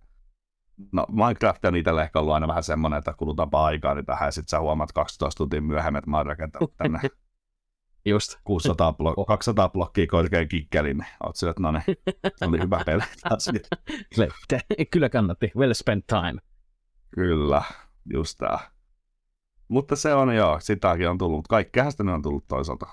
[0.91, 4.31] no Minecraft on itselle ehkä ollut aina vähän semmoinen, että kulutaanpa aikaa niin tähän, ja
[4.31, 6.99] sitten sä huomaat 12 tuntia myöhemmin, että mä oon rakentanut tänne
[8.05, 8.39] Just.
[8.43, 11.83] 600 blok- 200 blokkia korkean kikkelin, niin oot sille, että no niin,
[12.35, 13.01] se oli hyvä peli.
[14.91, 16.41] Kyllä kannatti, well spent time.
[17.15, 17.61] Kyllä,
[18.13, 18.59] just tää.
[19.67, 22.87] Mutta se on joo, sitäkin on tullut, mutta kaikkea sitä on tullut toisaalta.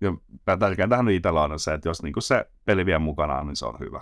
[0.00, 0.12] Ja
[0.58, 4.00] tärkeintähän itsellä on se, että jos niinku se peli vie mukanaan, niin se on hyvä.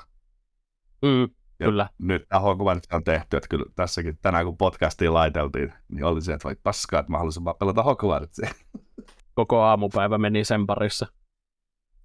[1.02, 1.88] Mm, ja kyllä.
[1.98, 6.32] Nyt tämä Hogwarts on tehty, että kyllä tässäkin tänään kun podcastiin laiteltiin, niin oli se,
[6.32, 8.50] että vai paskaa, että mä haluaisin vaan pelata Hogwartsia.
[9.34, 11.06] Koko aamupäivä meni sen parissa.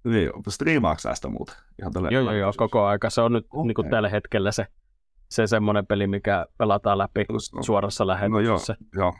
[0.04, 1.52] Niin, striimaako sitä muuta?
[1.80, 3.10] Ihan joo, joo, joo, koko aika.
[3.10, 3.66] Se on nyt okay.
[3.66, 4.66] niin kuin tällä hetkellä se,
[5.30, 8.76] se semmoinen peli, mikä pelataan läpi no, suorassa lähetyksessä.
[8.80, 9.14] No joo, joo.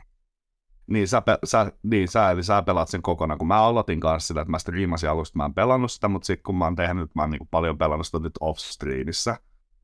[0.87, 4.27] Niin sä, pe- sä, niin, sä, eli sä pelaat sen kokonaan, kun mä aloitin kanssa
[4.27, 7.15] sitä, että mä striimasin alusta, mä en pelannut sitä, mutta sitten kun mä oon tehnyt,
[7.15, 9.35] mä oon niin paljon pelannut sitä nyt off-streamissä,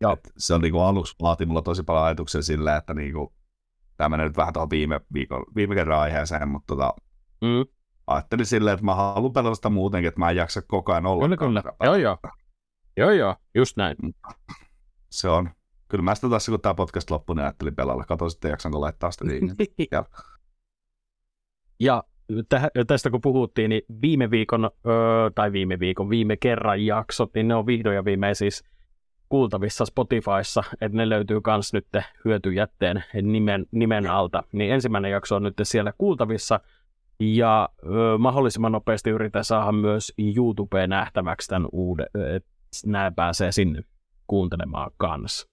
[0.03, 0.17] Joo.
[0.37, 3.29] se on niin kuin aluksi laati mulla tosi paljon ajatuksia silleen, että niin kuin,
[3.97, 6.93] tämä menee nyt vähän tuohon viime, viikon, viime kerran aiheeseen, mutta tota,
[7.41, 7.65] mm.
[8.07, 11.23] ajattelin silleen, että mä haluan pelata sitä muutenkin, että mä en jaksa koko ajan olla.
[11.23, 11.63] Kyllä, kyllä.
[11.83, 12.17] Joo, joo.
[12.97, 13.97] Joo, joo, just näin.
[15.09, 15.49] Se on.
[15.87, 18.03] Kyllä mä sitä tässä, kun tämä podcast loppui, niin ajattelin pelalla.
[18.03, 19.51] Kato sitten, jaksanko laittaa sitä niin.
[21.79, 22.03] ja.
[22.75, 27.47] ja tästä kun puhuttiin, niin viime viikon, öö, tai viime viikon, viime kerran jaksot, niin
[27.47, 28.63] ne on vihdoin ja viimein siis
[29.33, 31.87] kuultavissa Spotifyssa, että ne löytyy myös nyt
[32.25, 34.43] hyötyjätteen nimen, nimen alta.
[34.51, 36.59] Niin ensimmäinen jakso on nyt siellä kuultavissa,
[37.19, 42.49] ja ö, mahdollisimman nopeasti yritän saada myös YouTubeen nähtäväksi tämän uuden, että
[42.85, 43.81] nämä pääsee sinne
[44.27, 45.49] kuuntelemaan kanssa.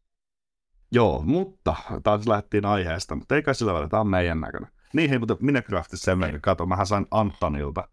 [0.92, 4.70] Joo, mutta taas lähdettiin aiheesta, mutta ei kai sillä välillä, tämä on meidän näköinen.
[4.92, 7.88] Niin hei, mutta Minecraftissa sen verran, kato, mähän sain Antonilta,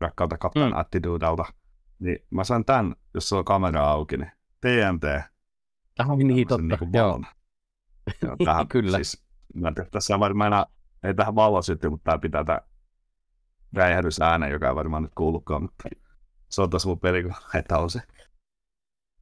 [0.00, 0.78] rakkaalta Captain mm.
[0.78, 1.44] Attitudelta,
[1.98, 5.04] niin mä sain tämän, jos se on kamera auki, niin TNT.
[6.08, 7.20] On niin totta, niin joo.
[8.22, 8.96] joo tähän, Kyllä.
[8.96, 10.66] Siis, mä tiedä, tässä on varmaan enää,
[11.02, 12.60] ei tähän vallo sytty, mutta tämä pitää tämä
[13.72, 15.88] räjähdysääne, joka ei varmaan nyt kuulukaan, mutta
[16.48, 17.24] se on tässä mun peli,
[17.58, 18.00] että on se,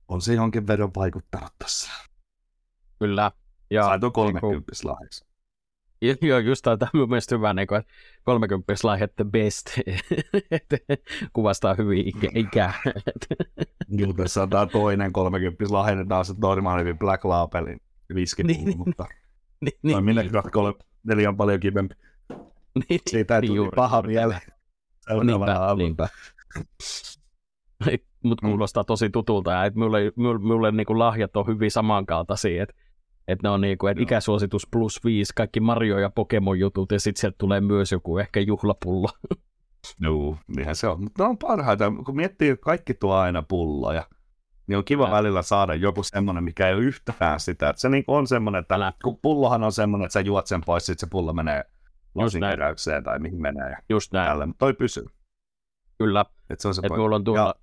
[0.08, 1.90] on se jonkin verran vaikuttanut tässä.
[2.98, 3.32] Kyllä.
[3.70, 5.25] Ja, Sain tuon 30 niin lahjaksi.
[6.22, 7.92] Joo, just tämä on mun hyvä, niin kuin, että
[8.24, 9.66] 30 lahjat the best,
[11.32, 12.28] kuvastaa hyvin ikä.
[12.34, 12.72] ikä.
[13.88, 17.80] Joo, tässä on tämä toinen 30 lahja, niin tämä on se normaali Black Labelin
[18.14, 19.04] viski, niin, mutta
[19.60, 20.32] niin, niin, minne niin.
[21.04, 21.94] neljä on paljon kivempi.
[22.88, 24.40] Niin, Siitä ei niin, tuli paha vielä.
[25.24, 26.08] Niinpä, niinpä.
[28.22, 32.74] Mutta kuulostaa tosi tutulta, ja että mulle, mulle, mulle niin lahjat on hyvin samankaltaisia, että
[33.28, 37.20] Että ne on niinku, että ikäsuositus plus viisi, kaikki Mario ja Pokemon jutut, ja sitten
[37.20, 39.08] sieltä tulee myös joku ehkä juhlapullo.
[40.00, 41.00] Joo, niinhän se on.
[41.00, 44.06] Mutta on parhaita, kun miettii, että kaikki tuo aina pulloja,
[44.66, 45.10] niin on kiva ja.
[45.10, 47.68] välillä saada joku semmoinen, mikä ei ole yhtään sitä.
[47.68, 48.92] Että se niin on semmoinen, että Älä.
[49.04, 51.64] kun pullohan on semmoinen, että sä juot sen pois, sitten se pullo menee
[52.14, 53.76] losinkeräykseen tai mihin menee.
[53.88, 54.28] Just näin.
[54.28, 54.48] Tälle.
[54.58, 55.06] Toi pysyy.
[55.98, 56.24] Kyllä.
[56.50, 57.54] Et se on se Et mulla on tuolla,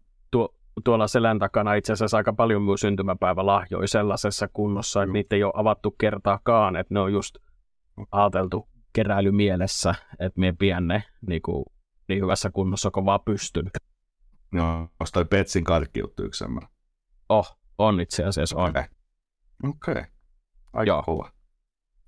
[0.84, 5.14] tuolla selän takana itse asiassa aika paljon minun syntymäpäivälahjoja sellaisessa kunnossa, että mm.
[5.14, 7.36] niitä ei ole avattu kertaakaan, että ne on just
[8.12, 11.66] ajateltu keräilymielessä, että me pidän ne niin, kuin,
[12.08, 13.72] niin hyvässä kunnossa kuin vaan pystyn.
[14.54, 16.46] Joo, onko toi Petsin karkkiuttu yksi?
[17.30, 18.70] Oh, on itse asiassa on.
[18.70, 18.84] Okei.
[19.64, 19.94] Okay.
[19.94, 20.04] okay.
[20.74, 21.04] Aika Joo.
[21.04, 21.32] kova.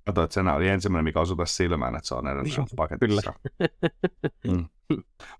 [0.06, 3.32] Kato, että sen oli ensimmäinen, mikä osui tässä silmään, että se on edelleen paketissa.
[4.48, 4.64] mm.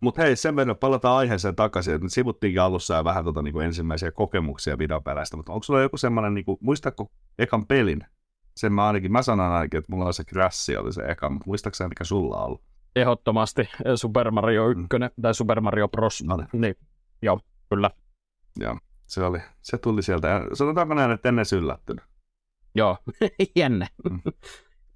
[0.00, 3.66] Mutta hei, sen verran palataan aiheeseen takaisin, että sivuttiinkin alussa ja vähän tota, niin kuin
[3.66, 8.00] ensimmäisiä kokemuksia videopeleistä, mutta onko sulla joku semmoinen, niin kuin, muistatko ekan pelin?
[8.56, 11.46] Sen mä ainakin, mä sanon ainakin, että mulla on se Crash oli se eka, mutta
[11.46, 12.62] muistaakseni mikä sulla on ollut?
[12.96, 15.22] Ehdottomasti Super Mario 1 mm.
[15.22, 16.24] tai Super Mario Bros.
[16.26, 16.48] No niin.
[16.52, 16.74] niin.
[17.22, 17.90] Joo, kyllä.
[18.60, 20.42] Joo, se, oli, se tuli sieltä.
[20.52, 22.04] Sanotaanko näin, että ennen yllättynyt.
[22.76, 22.96] Joo,
[23.56, 23.86] jännä.
[24.10, 24.20] Mm.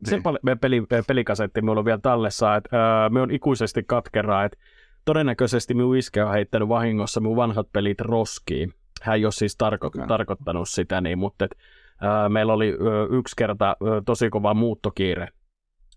[0.05, 0.59] Se niin.
[0.59, 4.59] peli, pelikasetti minulla on vielä tallessa, että ää, me on ikuisesti katkeraa, että
[5.05, 8.73] todennäköisesti minun iskä on heittänyt vahingossa minun vanhat pelit roskiin.
[9.03, 10.07] Hän ei ole siis tarko- okay.
[10.07, 11.55] tarkoittanut sitä niin, mutta et,
[12.01, 15.29] ää, meillä oli ää, yksi kerta ää, tosi kova muuttokiire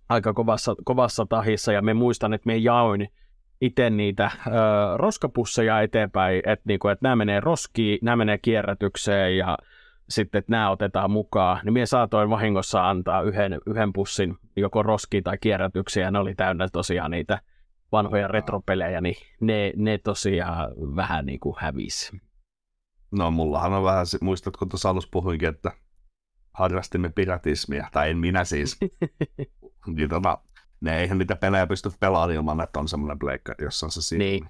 [0.09, 3.07] aika kovassa, kovassa tahissa ja me muistan, että me jaoin
[3.61, 4.49] itse niitä ö,
[4.97, 9.57] roskapusseja eteenpäin, että niinku, et nämä menee roskiin, nämä menee kierrätykseen ja
[10.09, 15.23] sitten, että nämä otetaan mukaan, niin minä saatoin vahingossa antaa yhden, yhden pussin joko roskiin
[15.23, 17.41] tai kierrätyksiä, ja ne oli täynnä tosiaan niitä
[17.91, 22.21] vanhoja retropelejä, niin ne, ne tosiaan vähän niin kuin hävisi.
[23.11, 25.71] No mullahan on vähän, muistatko tuossa alussa puhuinkin, että
[26.53, 28.77] harrastimme piratismia, tai en minä siis.
[29.95, 30.37] niin tota,
[30.81, 34.25] ne eihän niitä pelejä pysty pelaamaan ilman, että on semmoinen pleikkari, jossa on se siinä.
[34.25, 34.49] Niin.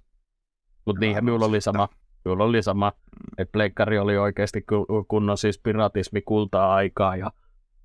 [0.86, 1.90] Mutta niinhän minulla oli sama.
[2.26, 2.92] Minulla oli sama,
[3.38, 4.66] että pleikkari oli oikeasti
[5.08, 7.32] kunnon siis piratismi kultaa aikaa ja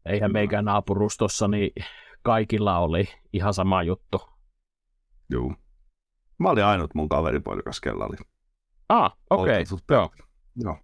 [0.07, 1.73] eihän meikään naapurustossa, niin
[2.23, 4.21] kaikilla oli ihan sama juttu.
[5.31, 5.55] Joo.
[6.39, 8.17] Mä olin ainut mun kaveripoikas, kella oli.
[8.89, 9.63] Ah, okei.
[9.63, 9.79] Okay.
[9.91, 10.11] Joo.
[10.57, 10.77] Joo.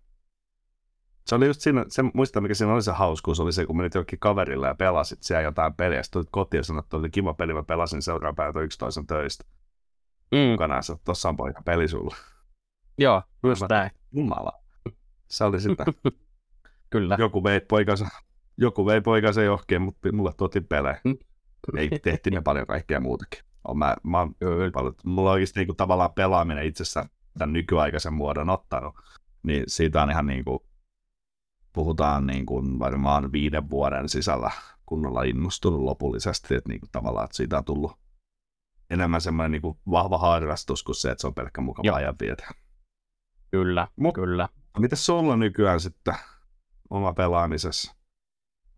[1.27, 3.95] Se oli just siinä, se, muista mikä siinä oli se hauskuus, oli se, kun menit
[3.95, 7.35] jokin kaverille ja pelasit siellä jotain peliä, sitten tulit kotiin ja sanoit, että oli kiva
[7.35, 9.45] peli, mä pelasin seuraavan yksi toisen töistä.
[10.33, 10.39] Mm.
[10.39, 12.17] Mukana, että tossa on poika peli sulla.
[12.99, 13.91] Joo, just näin.
[14.13, 14.53] Jumala.
[15.29, 15.85] Se oli sitä.
[16.91, 17.17] Kyllä.
[17.19, 18.09] Joku vei poikansa,
[18.57, 21.01] joku vei poikansa johonkin, mutta mulle tuotiin pelejä.
[21.05, 21.17] Mm.
[21.77, 23.45] Ei tehty ne paljon kaikkea muutakin.
[23.69, 24.35] On mä, mä oon
[24.73, 28.95] paljon, mulla on oikeasti niin tavallaan pelaaminen itsessään tämän nykyaikaisen muodon ottanut,
[29.43, 30.59] niin siitä on ihan niin kuin,
[31.73, 34.51] puhutaan niin kuin varmaan viiden vuoden sisällä
[34.87, 37.93] kunnolla innostunut lopullisesti, että niin kuin tavallaan että siitä on tullut
[38.91, 42.51] enemmän semmoinen niin kuin vahva harrastus kuin se, että se on pelkkä mukava ajanvietä.
[43.55, 44.49] Kyllä, Mut, kyllä.
[44.79, 46.15] Miten sulla nykyään sitten
[46.91, 47.95] oma pelaamisessa?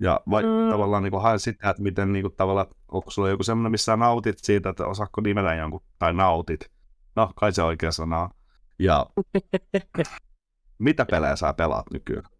[0.00, 0.70] Ja vai mm.
[0.70, 4.38] tavallaan niin hae sitä, että miten niin kuin, tavallaan, onko sulla joku semmoinen, missä nautit
[4.38, 6.70] siitä, että osaako nimetä jonkun, tai nautit.
[7.16, 8.30] No, kai se oikea sana
[8.78, 9.06] Ja
[10.78, 12.30] mitä pelejä sä pelaat nykyään?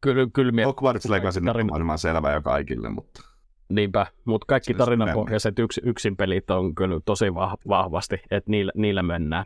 [0.00, 0.66] Kyllä, kyllä miet...
[0.66, 3.20] Hogwarts Legacy on varmaan selvä jo kaikille, mutta...
[3.68, 7.34] Niinpä, mutta kaikki tarinapohjaiset yks, yksin pelit on kyllä tosi
[7.68, 9.44] vahvasti, että niillä, niillä mennään.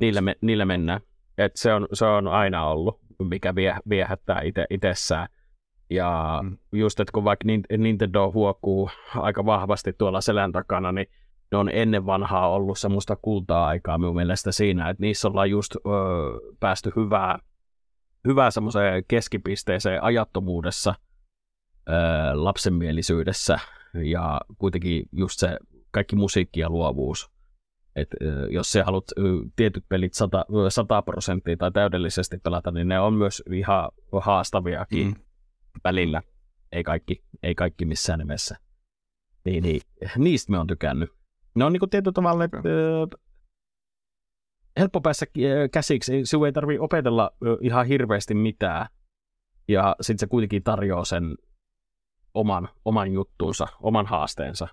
[0.00, 1.00] Niillä, me, niillä mennään.
[1.38, 5.28] Et se, on, se on aina ollut, mikä vie, viehättää ite, itsessään.
[5.90, 6.58] Ja mm.
[6.72, 7.46] just, että kun vaikka
[7.78, 11.06] Nintendo huokuu aika vahvasti tuolla selän takana, niin
[11.52, 15.92] ne on ennen vanhaa ollut semmoista kultaa-aikaa minun mielestä siinä, että niissä ollaan just öö,
[16.60, 17.38] päästy hyvää,
[18.28, 20.94] hyvää semmoiseen keskipisteeseen ajattomuudessa,
[21.88, 21.94] öö,
[22.34, 23.58] lapsenmielisyydessä
[24.04, 25.58] ja kuitenkin just se
[25.90, 27.35] kaikki musiikki ja luovuus.
[27.96, 28.08] Et,
[28.50, 29.04] jos sä haluat
[29.56, 35.14] tietyt pelit 100, 100 prosenttia tai täydellisesti pelata, niin ne on myös ihan haastaviakin mm.
[35.84, 36.22] välillä.
[36.72, 38.56] Ei kaikki, ei kaikki missään nimessä.
[39.44, 39.80] Niin, niin,
[40.16, 41.10] niistä me on tykännyt.
[41.54, 42.58] Ne on niin tietyllä tavalla että,
[44.78, 45.26] helppo päässä
[45.72, 46.20] käsiksi.
[46.24, 47.30] Sinun ei tarvitse opetella
[47.60, 48.86] ihan hirveästi mitään.
[49.68, 51.36] Ja sitten se kuitenkin tarjoaa sen
[52.34, 54.68] oman, oman juttuunsa, oman haasteensa.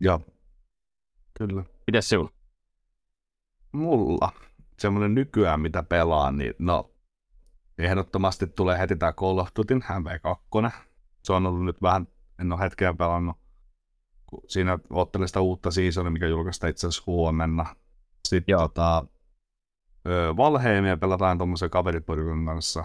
[0.00, 0.20] Joo,
[1.38, 1.64] kyllä.
[1.92, 2.30] Mites sinun?
[3.72, 4.32] Mulla
[4.78, 6.90] semmoinen nykyään, mitä pelaan, niin no,
[7.78, 10.70] ehdottomasti tulee heti tämä Call of Duty MV2.
[11.22, 12.08] Se on ollut nyt vähän,
[12.40, 13.36] en ole hetkeä pelannut.
[14.48, 17.76] Siinä ottelin sitä uutta seasonia, mikä julkaistaan itse asiassa huomenna.
[18.28, 18.60] Sitten Joo.
[18.68, 19.04] tota,
[20.36, 22.84] Valheimia pelataan tuommoisen kaveriporukan kanssa.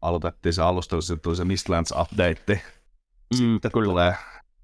[0.00, 2.62] aloitettiin se alustelu, sitten tuli se Mistlands update.
[3.34, 3.84] Mm, Sitten kyllä.
[3.86, 4.14] tulee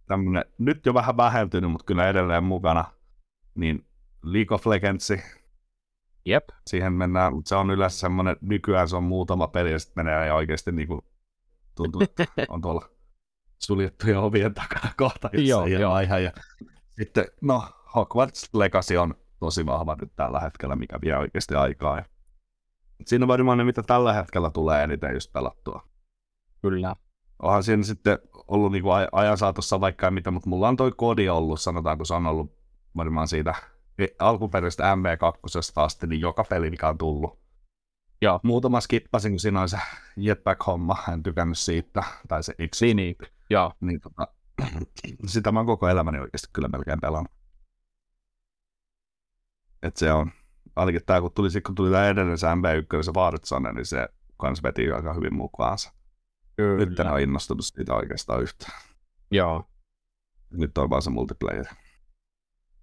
[0.09, 2.85] tämmönen, nyt jo vähän vähentynyt, mutta kyllä edelleen mukana,
[3.55, 3.87] niin
[4.23, 5.13] League of Legends,
[6.25, 6.45] Jep.
[6.67, 10.27] siihen mennään, mutta se on yleensä semmoinen, nykyään se on muutama peli, ja sitten menee
[10.27, 11.01] ja oikeasti niin kuin,
[11.75, 12.89] tuntuu, että on tuolla
[13.59, 15.93] suljettujen ovien takana kohta, Joo, ei ole joo.
[15.93, 16.21] aihe.
[16.21, 16.33] Ja
[16.91, 17.63] sitten, no,
[17.95, 21.97] Hogwarts Legacy on tosi vahva nyt tällä hetkellä, mikä vie oikeasti aikaa.
[21.97, 22.05] Ja
[23.07, 25.89] siinä on varmaan ne, mitä tällä hetkellä tulee eniten just pelattua.
[26.63, 26.97] Kyllä.
[27.43, 31.29] Onhan siinä sitten ollut niinku aj- ajan saatossa vaikka mitä, mutta mulla on toi kodi
[31.29, 32.58] ollut, sanotaanko se on ollut
[32.99, 33.55] varmaan siitä
[34.19, 37.39] alkuperäisestä MV2 asti, niin joka peli, mikä on tullut.
[38.23, 38.41] Joo.
[38.43, 39.79] Muutama skippasin, kun siinä on se
[40.17, 42.83] jetpack-homma, en tykännyt siitä, tai se X.
[42.83, 43.17] Niin, niin.
[43.51, 43.73] Joo.
[43.81, 44.29] Niin, tota,
[45.27, 47.33] sitä mä oon koko elämäni oikeasti kyllä melkein pelannut.
[49.83, 50.31] Et se on,
[50.77, 54.09] ainakin tää kun tuli, sit kun tuli tää edellinen se MV1, se Warzone, niin se
[54.37, 55.93] kans veti aika hyvin mukaansa.
[56.57, 56.85] Kyllä.
[56.85, 58.81] Nyt en ole innostunut siitä oikeastaan yhtään.
[59.31, 59.65] Joo.
[60.51, 61.67] Nyt on vaan se multiplayer.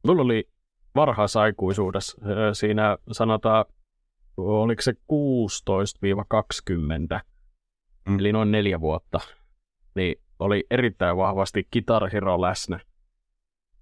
[0.05, 0.49] Mulla oli
[0.95, 2.17] varhaisaikuisuudessa
[2.53, 3.65] siinä sanotaan,
[4.37, 4.95] oliko se 16-20,
[8.09, 8.19] Mm.
[8.19, 9.19] eli noin neljä vuotta,
[9.95, 12.79] niin oli erittäin vahvasti Guitar Hero läsnä.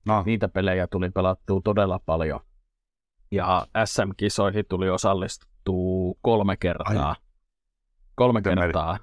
[0.05, 2.39] No, Niitä pelejä tuli pelattua todella paljon.
[3.31, 7.15] Ja SM-kisoihin tuli osallistua kolme kertaa.
[8.15, 8.97] Kolme Miten kertaa.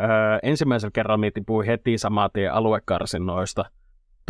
[0.00, 0.08] Öö,
[0.42, 3.64] ensimmäisellä kerralla minä tipuin heti saman tien aluekarsinnoista.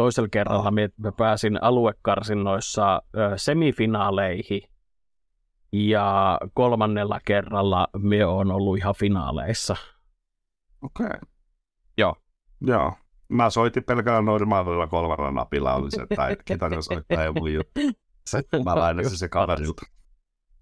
[0.00, 3.02] Toisella kerralla mä pääsin aluekarsinnoissa
[3.36, 4.62] semifinaaleihin.
[5.72, 9.76] Ja kolmannella kerralla minä olen ollut ihan finaaleissa.
[10.82, 11.06] okei.
[11.06, 11.20] Okay.
[11.98, 12.16] Joo.
[12.60, 12.92] Joo.
[13.28, 17.80] Mä soitin pelkällä normaalilla kolmella napilla, oli se, tai kitarin soittaa ei mun juttu.
[18.64, 19.82] Mä lainasin se kaverilta.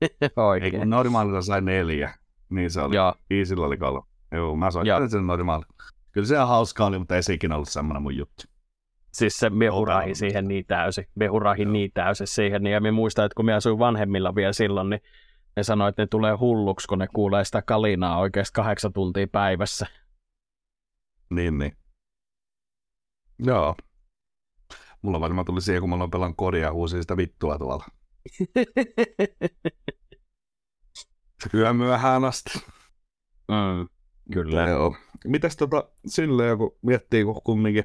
[0.00, 0.78] Ei Oikein.
[0.78, 2.14] kun normaalilla sai neljä,
[2.50, 2.96] niin se oli.
[2.96, 4.06] Joo, Easillä oli kolme.
[4.32, 4.70] Joo, mä Joo.
[4.70, 5.64] soittelin sen normaali.
[6.12, 8.57] Kyllä se ihan hauskaa oli, mutta ei se ikinä ollut semmoinen mun juttu.
[9.12, 10.16] Siis se me Oltaan hurahin ollut.
[10.18, 11.06] siihen niin täysin.
[11.14, 12.66] Me hurahin niin täysin siihen.
[12.66, 15.00] Ja me muistan, että kun me asuin vanhemmilla vielä silloin, niin
[15.56, 19.86] ne sanoi, että ne tulee hulluksi, kun ne kuulee sitä kalinaa oikeasti kahdeksan tuntia päivässä.
[21.30, 21.72] Niin, niin.
[23.38, 23.74] Joo.
[25.02, 27.84] Mulla varmaan tuli siihen, kun mä aloin pelan kodia huusin sitä vittua tuolla.
[31.54, 32.58] Yö myöhään asti.
[33.48, 33.88] mm,
[34.32, 34.68] kyllä.
[34.68, 34.96] Joo.
[35.24, 37.84] Mites tota, silleen, kun miettii, kun kumminkin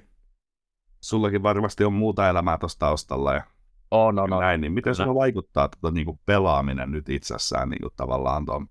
[1.04, 3.44] sullakin varmasti on muuta elämää tuossa taustalla ja
[3.92, 4.44] On, on, no, on.
[4.44, 8.68] näin, niin miten sulla vaikuttaa tota, niinku pelaaminen nyt itsessään niinku, tavallaan tuon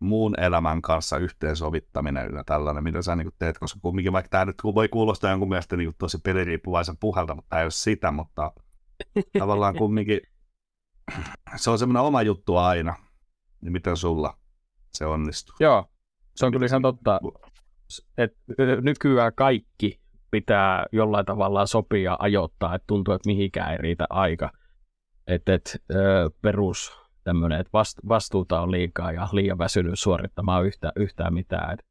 [0.00, 4.56] muun elämän kanssa yhteensovittaminen ja tällainen, mitä sä niinku teet, koska kumminkin vaikka tämä nyt
[4.64, 8.52] voi kuulostaa jonkun mielestä niinku tosi peliriippuvaisen puhelta, mutta tämä ei ole sitä, mutta
[9.38, 10.20] tavallaan kumminkin
[11.56, 12.94] se on semmoinen oma juttu aina,
[13.60, 14.38] niin miten sulla
[14.92, 15.56] se onnistuu?
[15.60, 15.84] Joo,
[16.36, 17.20] se on kyllä ihan totta,
[18.18, 18.36] että
[18.80, 20.03] nykyään kaikki
[20.34, 24.50] pitää jollain tavalla sopia ja ajoittaa, että tuntuu, että mihinkään ei riitä aika.
[25.26, 25.82] Että et,
[26.42, 26.92] perus
[27.24, 31.72] tämmöinen, että vast, vastuuta on liikaa ja liian väsynyt suorittamaan yhtä, yhtään mitään.
[31.72, 31.86] Et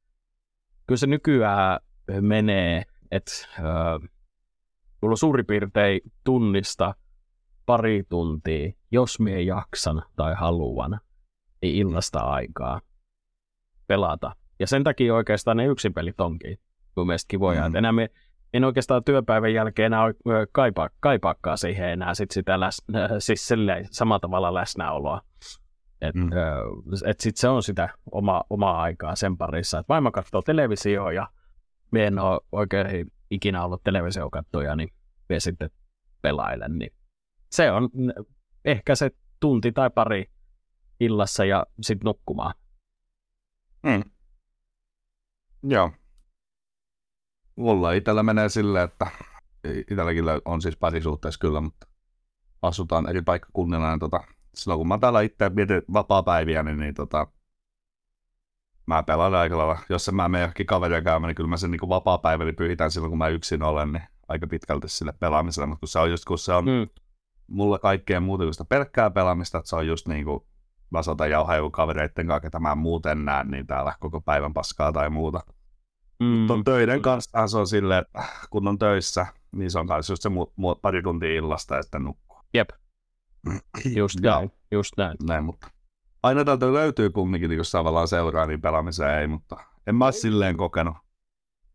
[0.88, 1.79] kyllä se nykyään
[2.21, 3.32] menee, että
[5.01, 6.95] mulla suurin piirtein tunnista
[7.65, 10.99] pari tuntia, jos mie jaksan tai haluan,
[11.62, 12.82] niin illasta aikaa
[13.88, 14.36] pelata.
[14.60, 16.58] Ja sen takia oikeastaan ne yksin pelit onkin
[16.95, 17.62] mun mielestä kivoja.
[17.69, 17.71] Mm.
[17.71, 17.75] Mm.
[17.75, 18.10] Enää me,
[18.54, 20.04] en oikeastaan työpäivän jälkeen enää
[20.52, 23.50] kaipaa, kaipaakaan siihen enää sit sitä läs, äh, siis
[23.92, 25.22] samalla tavalla läsnäoloa.
[26.02, 26.30] Et, Mm.
[27.06, 29.80] et sit se on sitä oma, omaa aikaa sen parissa.
[29.80, 31.28] Et vaimo katsoo televisioa ja
[31.92, 34.89] me en ole oikein ikinä ollut televisiokattoja, niin
[35.30, 35.70] me sitten
[36.22, 36.78] pelailen.
[36.80, 36.94] Niin
[37.52, 37.89] se on
[38.66, 40.30] ehkä se tunti tai pari
[41.00, 42.54] illassa ja sitten nukkumaan.
[43.84, 44.04] Mm.
[45.63, 45.92] Joo.
[47.56, 49.08] Mulla itsellä menee silleen, että
[49.89, 51.88] itselläkin on siis parisuhteessa kyllä, mutta
[52.62, 53.88] asutaan eri paikkakunnilla.
[53.88, 54.24] Ja tota,
[54.56, 57.27] silloin kun mä täällä itse mietin vapaa-päiviä, niin, niin tota,
[58.86, 59.80] mä pelaan aika lailla.
[59.90, 63.12] Jos en mä mene johonkin kaveria käymään, niin kyllä mä sen niin vapaa-päiväni pyhitän silloin,
[63.12, 65.67] kun mä yksin olen, niin aika pitkälti sille pelaamiselle.
[65.67, 66.90] Mutta kun se on just, kun se on Mm.
[67.48, 70.40] mulla kaikkea muuta kuin sitä pelkkää pelaamista, että se on just niin kuin
[70.94, 74.92] vasata jauhaa joku kavereitten kanssa, ketä mä en muuten näe, niin täällä koko päivän paskaa
[74.92, 75.44] tai muuta.
[76.24, 76.48] Mm.
[76.48, 80.24] Ton töiden kanssa se on silleen, että kun on töissä, niin se on kanssa just
[80.24, 82.38] se mu- mu- pari tuntia illasta ja sitten nukkuu.
[82.54, 82.69] Jep.
[83.96, 85.17] Just näin, just näin.
[85.28, 85.67] Näin, mutta
[86.24, 89.56] aina täältä löytyy kumminkin, niin jos tavallaan seuraa, niin pelaamiseen ei, mutta
[89.88, 90.98] en mä silleen kokenut.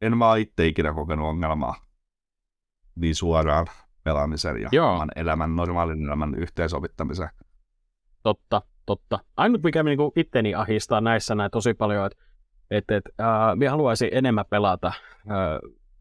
[0.02, 1.74] En mä itse ikinä kokenut ongelmaa
[2.94, 3.66] niin suoraan
[4.04, 4.94] pelaamisen ja Joo.
[4.94, 7.28] oman elämän, normaalin elämän yhteensovittamisen.
[8.22, 9.18] Totta, totta.
[9.36, 12.24] Ainut mikä niinku itteni ahistaa näissä näin tosi paljon, että
[12.70, 14.94] että et, äh, minä haluaisin enemmän pelata äh,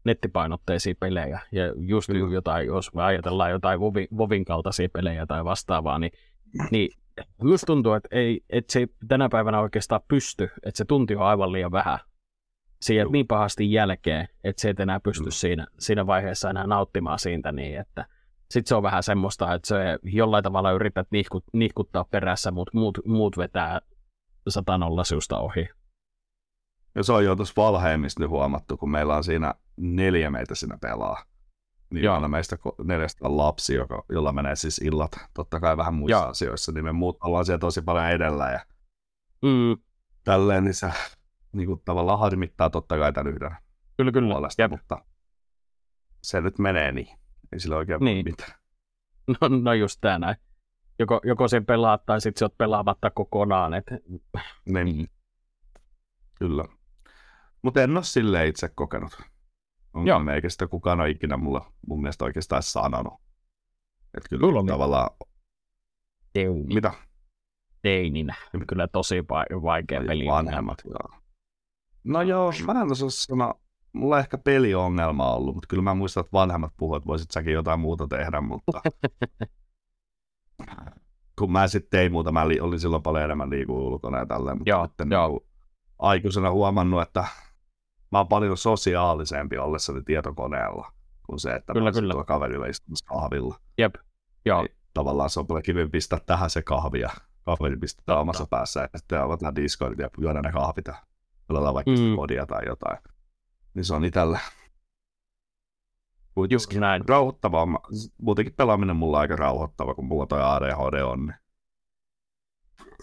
[0.04, 2.32] nettipainotteisia pelejä, ja just mm.
[2.32, 6.12] jotain, jos me ajatellaan jotain Vovin, Vovin kaltaisia pelejä tai vastaavaa, niin,
[6.70, 6.90] niin
[7.42, 11.22] Minusta tuntuu, että, ei, että se ei tänä päivänä oikeastaan pysty, että se tunti on
[11.22, 11.98] aivan liian vähän
[12.82, 15.30] siihen niin pahasti jälkeen, että se et enää pysty mm.
[15.30, 18.06] siinä, siinä vaiheessa enää nauttimaan siitä niin, että
[18.50, 22.98] sitten se on vähän semmoista, että se jollain tavalla yrität nihkut, nihkuttaa perässä, mutta muut,
[23.06, 23.80] muut vetää
[24.48, 25.68] satanolla susta ohi.
[26.94, 30.78] Ja se on jo tuossa Valheimista nyt huomattu, kun meillä on siinä neljä meitä siinä
[30.80, 31.24] pelaa.
[31.90, 32.28] Niin Joo.
[32.28, 36.28] meistä neljästä on lapsi, joka, jolla menee siis illat totta kai vähän muissa Joo.
[36.28, 38.60] asioissa, niin me muut ollaan siellä tosi paljon edellä ja
[39.42, 39.82] mm.
[40.24, 40.92] tälleen, niin se
[41.52, 43.56] niin kuin, tavallaan harmittaa totta kai tämän yhden
[43.96, 44.34] kyllä, kyllä.
[44.34, 44.70] puolesta, Jep.
[44.70, 45.04] mutta
[46.22, 47.18] se nyt menee niin.
[47.52, 48.24] Ei sillä oikein niin.
[48.24, 48.52] mitään.
[49.40, 50.36] No, no just tämä näin.
[50.98, 53.74] Joko, joko sen pelaat tai sitten se oot pelaamatta kokonaan.
[53.74, 53.84] Et...
[54.66, 55.08] Niin.
[56.38, 56.64] Kyllä.
[57.62, 59.20] Mutta en ole silleen itse kokenut.
[59.94, 63.14] Ongelmia, eikä sitä kukaan ole ikinä mulla mun mielestä oikeastaan sanonut.
[64.14, 65.10] Että kyllä Mulla on tavallaan...
[66.32, 66.74] Teini.
[66.74, 66.92] Mitä?
[67.82, 68.34] Teininä.
[68.68, 69.24] Kyllä tosi
[69.62, 70.26] vaikea peli.
[70.26, 71.20] Vanhemmat, joo.
[72.04, 73.54] No joo, mä en osaa sanoa,
[73.92, 77.52] mulla on ehkä peliongelma ollut, mutta kyllä mä muistan, että vanhemmat puhuivat, että voisit säkin
[77.52, 78.80] jotain muuta tehdä, mutta
[81.38, 84.70] kun mä sitten tein muuta, mä olin silloin paljon enemmän liikuu ulkona ja tälleen, mutta
[84.70, 85.28] joo, sitten joo.
[85.28, 85.40] Niin
[85.98, 87.24] aikuisena huomannut, että
[88.12, 90.92] mä oon paljon sosiaalisempi ollessani tietokoneella
[91.26, 92.12] kuin se, että kyllä, mä kyllä.
[92.12, 93.60] tuolla kaverilla istumassa kahvilla.
[93.78, 93.94] Jep,
[94.44, 94.62] joo.
[94.62, 97.10] Niin, tavallaan se on paljon kivempi pistää tähän se kahvi ja
[97.44, 100.94] kaveri pistää omassa päässä ja sitten avataan Discordit ja juoda ne kahvit ja
[101.48, 102.16] pelata vaikka mm.
[102.16, 102.98] kodia tai jotain.
[103.74, 104.38] Niin se on itsellä
[106.50, 107.08] Just näin.
[107.08, 107.66] Rauhoittavaa.
[108.22, 111.26] Muutenkin pelaaminen mulla on aika rauhoittava, kun mulla toi ADHD on.
[111.26, 111.36] Niin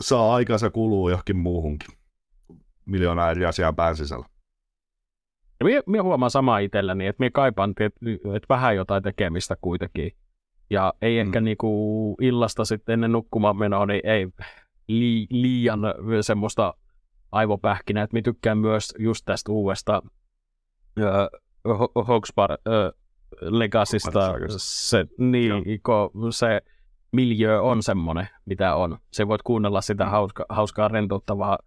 [0.02, 1.98] saa aikansa kuluu johonkin muuhunkin.
[2.86, 4.26] Miljoona eri asiaa pään sisällä.
[5.60, 7.86] Ja minä, minä huomaan samaa itselläni, että minä kaipaan että,
[8.36, 10.12] että vähän jotain tekemistä kuitenkin.
[10.70, 11.28] Ja ei mm.
[11.28, 14.28] ehkä niinku illasta sitten ennen nukkumaan menoa, niin ei
[14.88, 15.80] li, liian
[16.22, 16.74] semmoista
[17.32, 20.02] aivopähkinä, että minä tykkään myös just tästä uudesta
[21.66, 23.06] uh, Hogspar uh,
[23.42, 24.34] Legacysta.
[24.48, 25.64] Se, niin,
[26.30, 26.62] se
[27.12, 28.98] miljö on semmoinen, mitä on.
[29.12, 31.58] Se voit kuunnella sitä hauska, hauskaa rentouttavaa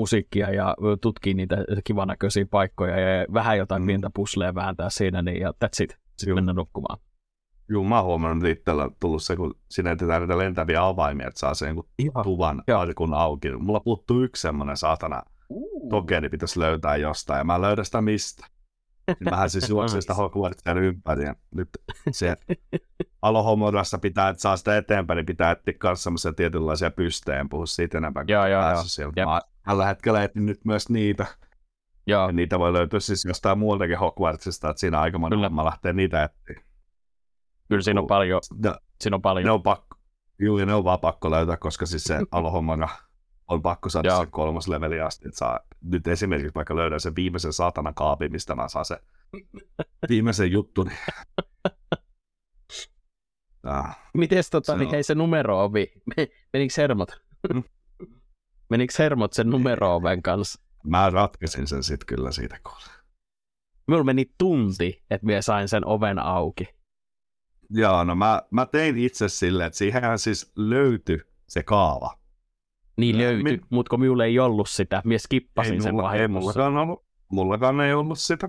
[0.00, 3.86] musiikkia ja tutkii niitä kivanäköisiä paikkoja ja vähän jotain mm.
[3.86, 5.96] pientä pusleja vääntää siinä, niin ja that's it.
[6.16, 6.98] Sitten mennä nukkumaan.
[7.68, 11.40] Joo, mä oon huomannut, että itsellä tullut se, kun sinne etetään niitä lentäviä avaimia, että
[11.40, 11.76] saa sen
[12.22, 13.50] tuvan arkun auki.
[13.50, 15.88] Mulla puuttuu yksi semmoinen saatana uh.
[15.90, 18.46] tokeni pitäisi löytää jostain, ja mä löydän sitä mistä.
[19.30, 21.24] Vähän siis juoksen sitä Hogwartsia ympäri.
[21.24, 21.68] Ja nyt
[22.10, 22.36] se
[23.22, 27.98] Alohomodassa pitää, että saa sitä eteenpäin, niin pitää etsiä myös semmoisia tietynlaisia pysteen, puhu siitä
[27.98, 28.62] enempää, kun joo, joo,
[28.98, 29.26] joo.
[29.26, 31.26] Mä tällä hetkellä etin nyt myös niitä.
[32.06, 32.26] Joo.
[32.26, 36.24] Ja niitä voi löytyä siis jostain muualtakin Hogwartsista, että siinä aika moni homma lähtee niitä
[36.24, 36.64] etsiä.
[37.68, 38.40] Kyllä siinä on paljon.
[38.64, 39.44] No, siinä on paljon.
[39.44, 39.96] Ne on pakko,
[40.38, 42.88] juu, ja ne on vaan pakko löytää, koska siis se Alohomona
[43.48, 47.52] on pakko saada se kolmas leveli asti, että saa nyt esimerkiksi vaikka löydän sen viimeisen
[47.52, 48.98] saatana kaapin, mistä mä saan se
[50.10, 50.82] viimeisen juttu.
[50.82, 50.98] Niin...
[53.62, 53.98] Ah.
[54.14, 55.92] Mites tota, se niin hei se numero ovi,
[56.52, 57.22] menikö hermot?
[58.70, 60.60] Menikö hermot sen numero oven kanssa?
[60.84, 63.00] Mä ratkasin sen sitten kyllä siitä kuule.
[63.88, 66.64] Mulla meni tunti, että mä sain sen oven auki.
[67.70, 71.18] Joo, no mä, mä tein itse silleen, että siihenhän siis löytyi
[71.48, 72.18] se kaava.
[72.96, 76.28] Niin löytyi, Mi- mutta kun minulla ei ollut sitä, minä skippasin ei, sen mulla, ei
[76.28, 78.48] mullakaan, ollut, mullakaan ei ollut sitä.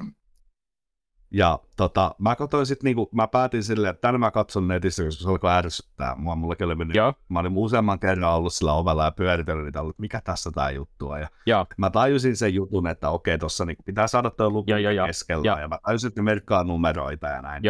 [1.34, 5.24] Ja tota, mä katsoin sit, niinku, mä päätin silleen, että tänne mä katson netissä, koska
[5.24, 6.36] se alkoi ärsyttää mua.
[6.36, 7.14] Mulla oli mennyt, Joo.
[7.30, 11.10] mä olin useamman kerran ollut sillä ovella ja pyöritellyt niitä, että mikä tässä tää juttu
[11.10, 11.22] on.
[11.22, 11.66] Ja Joo.
[11.78, 14.72] mä tajusin sen jutun, että okei, tossa niinku pitää saada tuo luku
[15.08, 15.46] keskellä.
[15.46, 15.60] Ja.
[15.60, 17.64] ja mä tajusin, että merkkaa numeroita ja näin.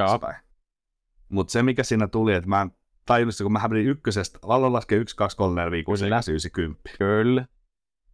[1.29, 2.71] Mutta se, mikä siinä tuli, että mä en
[3.05, 6.51] tajunnut, kun mä menin ykkösestä, Lalla laskee 1, 2, 3, 4, 5, 6, 7, 9,
[6.51, 6.77] 10.
[6.97, 7.45] Kyllä.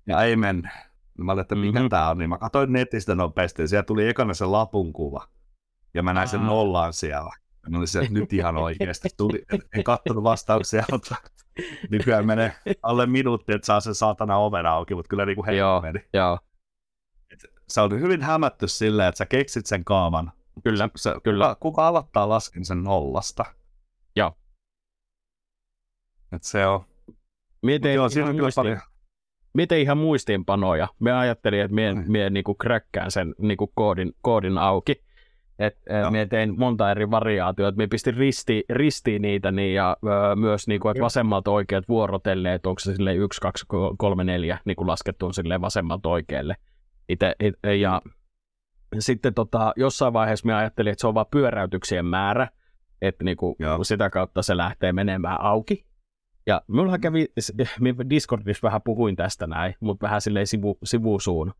[0.07, 0.87] Ja ei mennä.
[1.17, 1.89] Mä olin, että mikä mm-hmm.
[1.89, 5.27] tää on, niin mä katsoin netistä nopeasti, ja siellä tuli ekana se lapun kuva.
[5.97, 7.31] Ja mä näin sen nollaan siellä.
[7.69, 9.09] Mä olin se, että nyt ihan oikeasti.
[9.17, 9.43] Tuli,
[9.73, 11.15] en katsonut vastauksia, mutta
[11.89, 15.99] nykyään menee alle minuutti, että saa sen saatana oven auki, mutta kyllä niinku joo, meni.
[16.13, 16.39] Joo.
[17.67, 20.31] Se on hyvin hämätty silleen, että sä keksit sen kaavan.
[20.63, 21.45] Kyllä, se, kyllä.
[21.45, 23.45] Kuka, kuka aloittaa lasken sen nollasta?
[24.15, 24.37] Joo.
[26.31, 26.85] Et se on.
[27.63, 28.79] Mietin, joo, siinä on kyllä paljon.
[29.53, 30.87] Mietin ihan muistiinpanoja.
[30.99, 35.06] Me ajattelin, että mie, mie niinku kräkkään sen niinku koodin, koodin auki.
[35.59, 36.11] Et, no.
[36.11, 37.77] Mie tein monta eri variaatiota.
[37.77, 42.79] Mie pistin risti, ristiin niitä niin, ja ö, myös niinku, että vasemmalta oikeat vuorotelleet, onko
[42.79, 43.65] se sille 1, 2,
[43.97, 46.55] 3, 4 niinku laskettu sille vasemmalta oikealle.
[47.09, 48.01] Ite, ite, ja
[48.99, 52.47] sitten tota, jossain vaiheessa minä ajattelin, että se on vain pyöräytyksien määrä,
[53.01, 55.85] että niinku, sitä kautta se lähtee menemään auki.
[56.47, 57.27] Ja minulla kävi,
[58.09, 61.53] Discordissa vähän puhuin tästä näin, mutta vähän silleen sivu, sivusuun.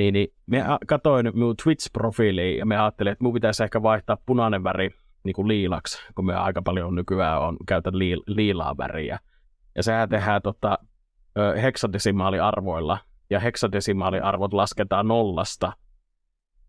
[0.00, 4.64] Niin, niin me katsoin minun Twitch-profiiliin ja me ajattelin, että minun pitäisi ehkä vaihtaa punainen
[4.64, 4.90] väri
[5.24, 9.18] niin kuin liilaksi, kun me aika paljon nykyään on, käytän li, liilaa väriä.
[9.76, 10.78] Ja sehän tehdään tota,
[11.62, 12.98] heksadesimaaliarvoilla,
[13.30, 15.72] ja heksadesimaaliarvot lasketaan nollasta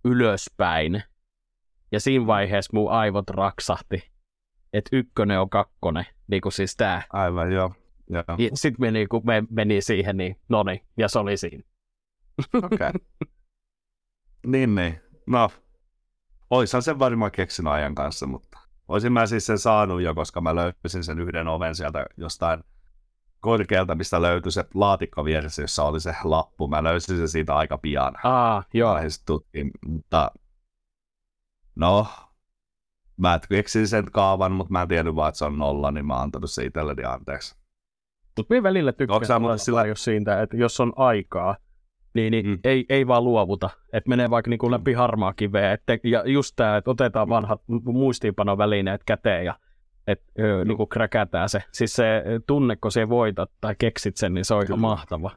[0.05, 1.03] ylöspäin.
[1.91, 4.03] Ja siinä vaiheessa mun aivot raksahti,
[4.73, 7.03] että ykkönen on kakkonen, niin kuin siis tää.
[7.13, 7.71] Aivan, joo.
[8.09, 8.23] joo.
[8.53, 11.70] Sitten me, niin kuin, me meni siihen, niin no niin, ja se oli siinä.
[12.53, 12.67] Okei.
[12.73, 12.91] Okay.
[14.45, 15.01] niin, niin.
[15.27, 15.49] No,
[16.49, 20.55] oishan sen varmaan keksinyt ajan kanssa, mutta olisin mä siis sen saanut jo, koska mä
[20.55, 22.63] löysin sen yhden oven sieltä jostain
[23.39, 26.67] korkealta, mistä löytyi se laatikko vieressä, jossa oli se lappu.
[26.67, 28.13] Mä löysin sen siitä aika pian.
[28.23, 28.97] Aa, joo.
[29.25, 30.31] Tutkin, mutta
[31.75, 32.07] no,
[33.17, 36.13] mä keksin sen kaavan, mutta mä en tiennyt vaan, että se on nolla, niin mä
[36.13, 37.55] oon antanut se itselleni anteeksi.
[38.37, 39.85] Mutta minä välillä tykkään sillä...
[39.85, 41.55] jos siitä, että jos on aikaa,
[42.13, 42.59] niin, niin mm.
[42.63, 46.53] ei, ei vaan luovuta, että menee vaikka niin kuin läpi harmaa kiveä, että, ja just
[46.55, 49.55] tämä, että otetaan vanhat muistiinpanovälineet käteen ja
[50.07, 50.63] että no.
[50.63, 51.63] niin kuin kräkätään se.
[51.71, 54.69] Siis se tunne, kun se voitat tai keksit sen, niin se on Kyllä.
[54.69, 55.31] ihan mahtava.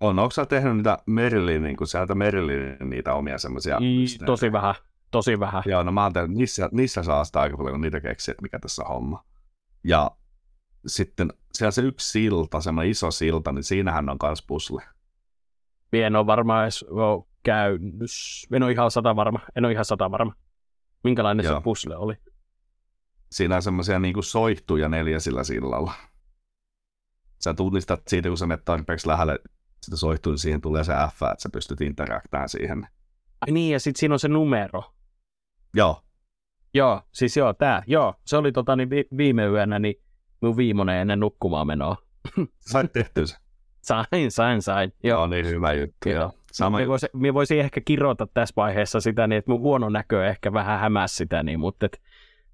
[0.00, 3.78] On, onko sä tehnyt niitä Merlin, niin kuin sieltä Merlin niitä omia semmoisia?
[4.26, 4.74] Tosi vähän,
[5.10, 5.62] tosi vähän.
[5.66, 8.42] Joo, no mä oon tehnyt, niissä, niissä saa sitä aika paljon, kun niitä keksii, että
[8.42, 9.24] mikä tässä on homma.
[9.84, 10.10] Ja
[10.86, 14.82] sitten siellä se yksi silta, semmoinen iso silta, niin siinähän on myös pusle.
[15.92, 18.10] En ole varmaan edes ole käynyt,
[18.52, 20.34] en ole ihan sata varma, en ole ihan sata varma.
[21.04, 21.54] Minkälainen Joo.
[21.54, 22.14] se pusle oli?
[23.32, 25.92] Siinä on semmoisia niin soihtuja neljä sillä sillalla.
[27.44, 29.38] Sä tunnistat siitä, kun sä menet tarpeeksi lähelle
[29.82, 32.88] sitä soihtuu, niin siihen tulee se F, että sä pystyt interaktään siihen.
[33.40, 34.94] Ai niin, ja sitten siinä on se numero.
[35.74, 36.02] Joo.
[36.74, 38.14] Joo, siis joo, tää, joo.
[38.24, 39.94] Se oli tota, niin vi- viime yönä niin
[40.42, 41.96] mun viimeinen ennen nukkumaan menoa.
[42.58, 43.36] Sait tehty se?
[43.82, 44.92] Sain, sain, sain.
[45.04, 45.20] Joo.
[45.20, 46.08] No niin, hyvä juttu.
[46.08, 46.32] Joo.
[46.52, 50.26] Sama me, voisin, me voisin ehkä kirjoittaa tässä vaiheessa sitä, niin että mun huono näkö
[50.26, 52.02] ehkä vähän hämäsi sitä, niin, mutta et,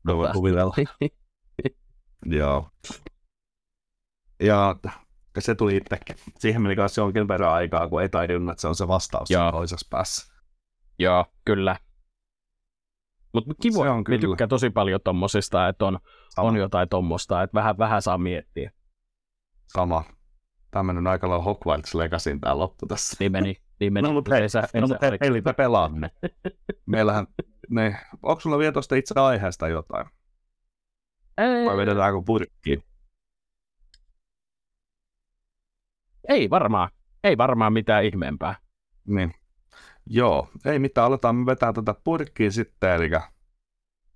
[0.05, 0.75] No voi kuvitella.
[2.39, 2.69] Joo.
[4.41, 4.77] Ja
[5.39, 6.17] se tuli itsekin.
[6.39, 9.53] Siihen meni kanssa jonkin verran aikaa, kun ei tajunnut, että se on se vastaus Joo.
[9.53, 10.35] toisessa päässä.
[10.99, 11.77] Joo, kyllä.
[13.35, 14.21] Mutta kiva, se on kyllä.
[14.21, 15.99] tykkää tosi paljon tommosista, että on,
[16.37, 18.73] on jotain tommosta, että vähän, vähän saa miettiä.
[19.67, 20.05] Sama.
[20.79, 23.17] Tämä mennyt aika lailla Hogwarts Legacyn tämä loppu tässä.
[23.21, 23.57] Niin meni.
[23.81, 24.09] Niin meni.
[24.09, 26.11] No mutta hei, sä, no, mutta hei, eli me pelaamme.
[26.87, 27.27] Meillähän,
[27.71, 30.07] ne, onko sulla vielä tuosta itse aiheesta jotain?
[31.39, 31.67] Ei.
[31.67, 32.83] Vai vedetäänkö purkkiin?
[36.29, 36.91] Ei varmaan.
[37.25, 38.55] Ei varmaan mitään ihmeempää.
[39.07, 39.35] Niin.
[40.07, 41.07] Joo, ei mitään.
[41.07, 43.11] Aletaan me vetää tätä purkkiin sitten, eli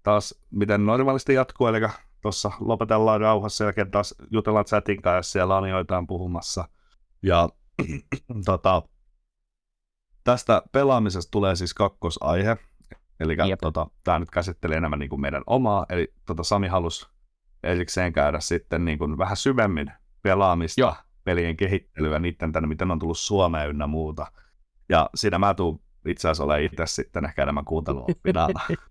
[0.02, 1.80] taas miten normaalisti jatkuu, eli
[2.22, 6.68] tuossa lopetellaan rauhassa ja taas jutellaan chatin kanssa, siellä on joitain puhumassa.
[7.22, 7.48] Ja
[8.44, 8.82] tota,
[10.24, 12.56] tästä pelaamisesta tulee siis kakkosaihe,
[13.20, 17.06] eli tota, tämä nyt käsittelee enemmän niin kuin meidän omaa, eli tota, Sami halusi
[17.62, 19.92] erikseen käydä sitten niin kuin vähän syvemmin
[20.22, 20.94] pelaamista, Joo.
[21.24, 24.26] pelien kehittelyä, niiden tänne, miten on tullut Suomeen ynnä muuta.
[24.88, 28.06] Ja siinä mä tuun itse asiassa olen itse sitten ehkä enemmän kuuntelua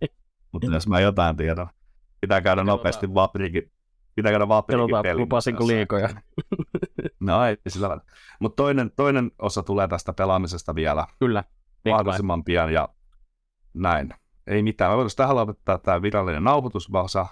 [0.51, 1.67] Mutta jos mä jotain tiedän,
[2.21, 3.71] pitää käydä nopeasti vapriikin,
[4.15, 5.21] pitää käydä vapriikin pelin.
[5.21, 6.09] Lupasinko liikoja?
[7.19, 7.99] no ei sillä
[8.39, 11.07] Mutta toinen, toinen osa tulee tästä pelaamisesta vielä.
[11.19, 11.43] Kyllä.
[11.89, 12.89] Mahdollisimman pian ja
[13.73, 14.13] näin.
[14.47, 14.91] Ei mitään.
[14.91, 17.25] Mä voitaisiin tähän lopettaa tämä virallinen nauhoitusosa.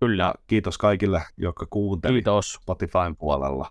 [0.00, 0.22] Kyllä.
[0.22, 2.52] Ja kiitos kaikille, jotka kuuntelivat Kiitos.
[2.52, 3.70] Spotifyn puolella.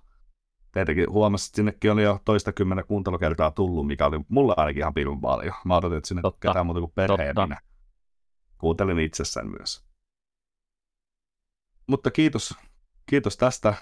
[0.71, 4.93] Tietenkin huomasin, että sinnekin oli jo toista kymmenen kuuntelukertaa tullut, mikä oli mulle ainakin ihan
[4.93, 5.53] pirun paljon.
[5.65, 6.47] Mä odotin, että sinne Totta.
[6.47, 7.59] ketään muuta kuin perheen minä.
[8.57, 9.90] Kuuntelin itsessään myös.
[11.91, 12.55] Mutta kiitos,
[13.09, 13.73] kiitos tästä.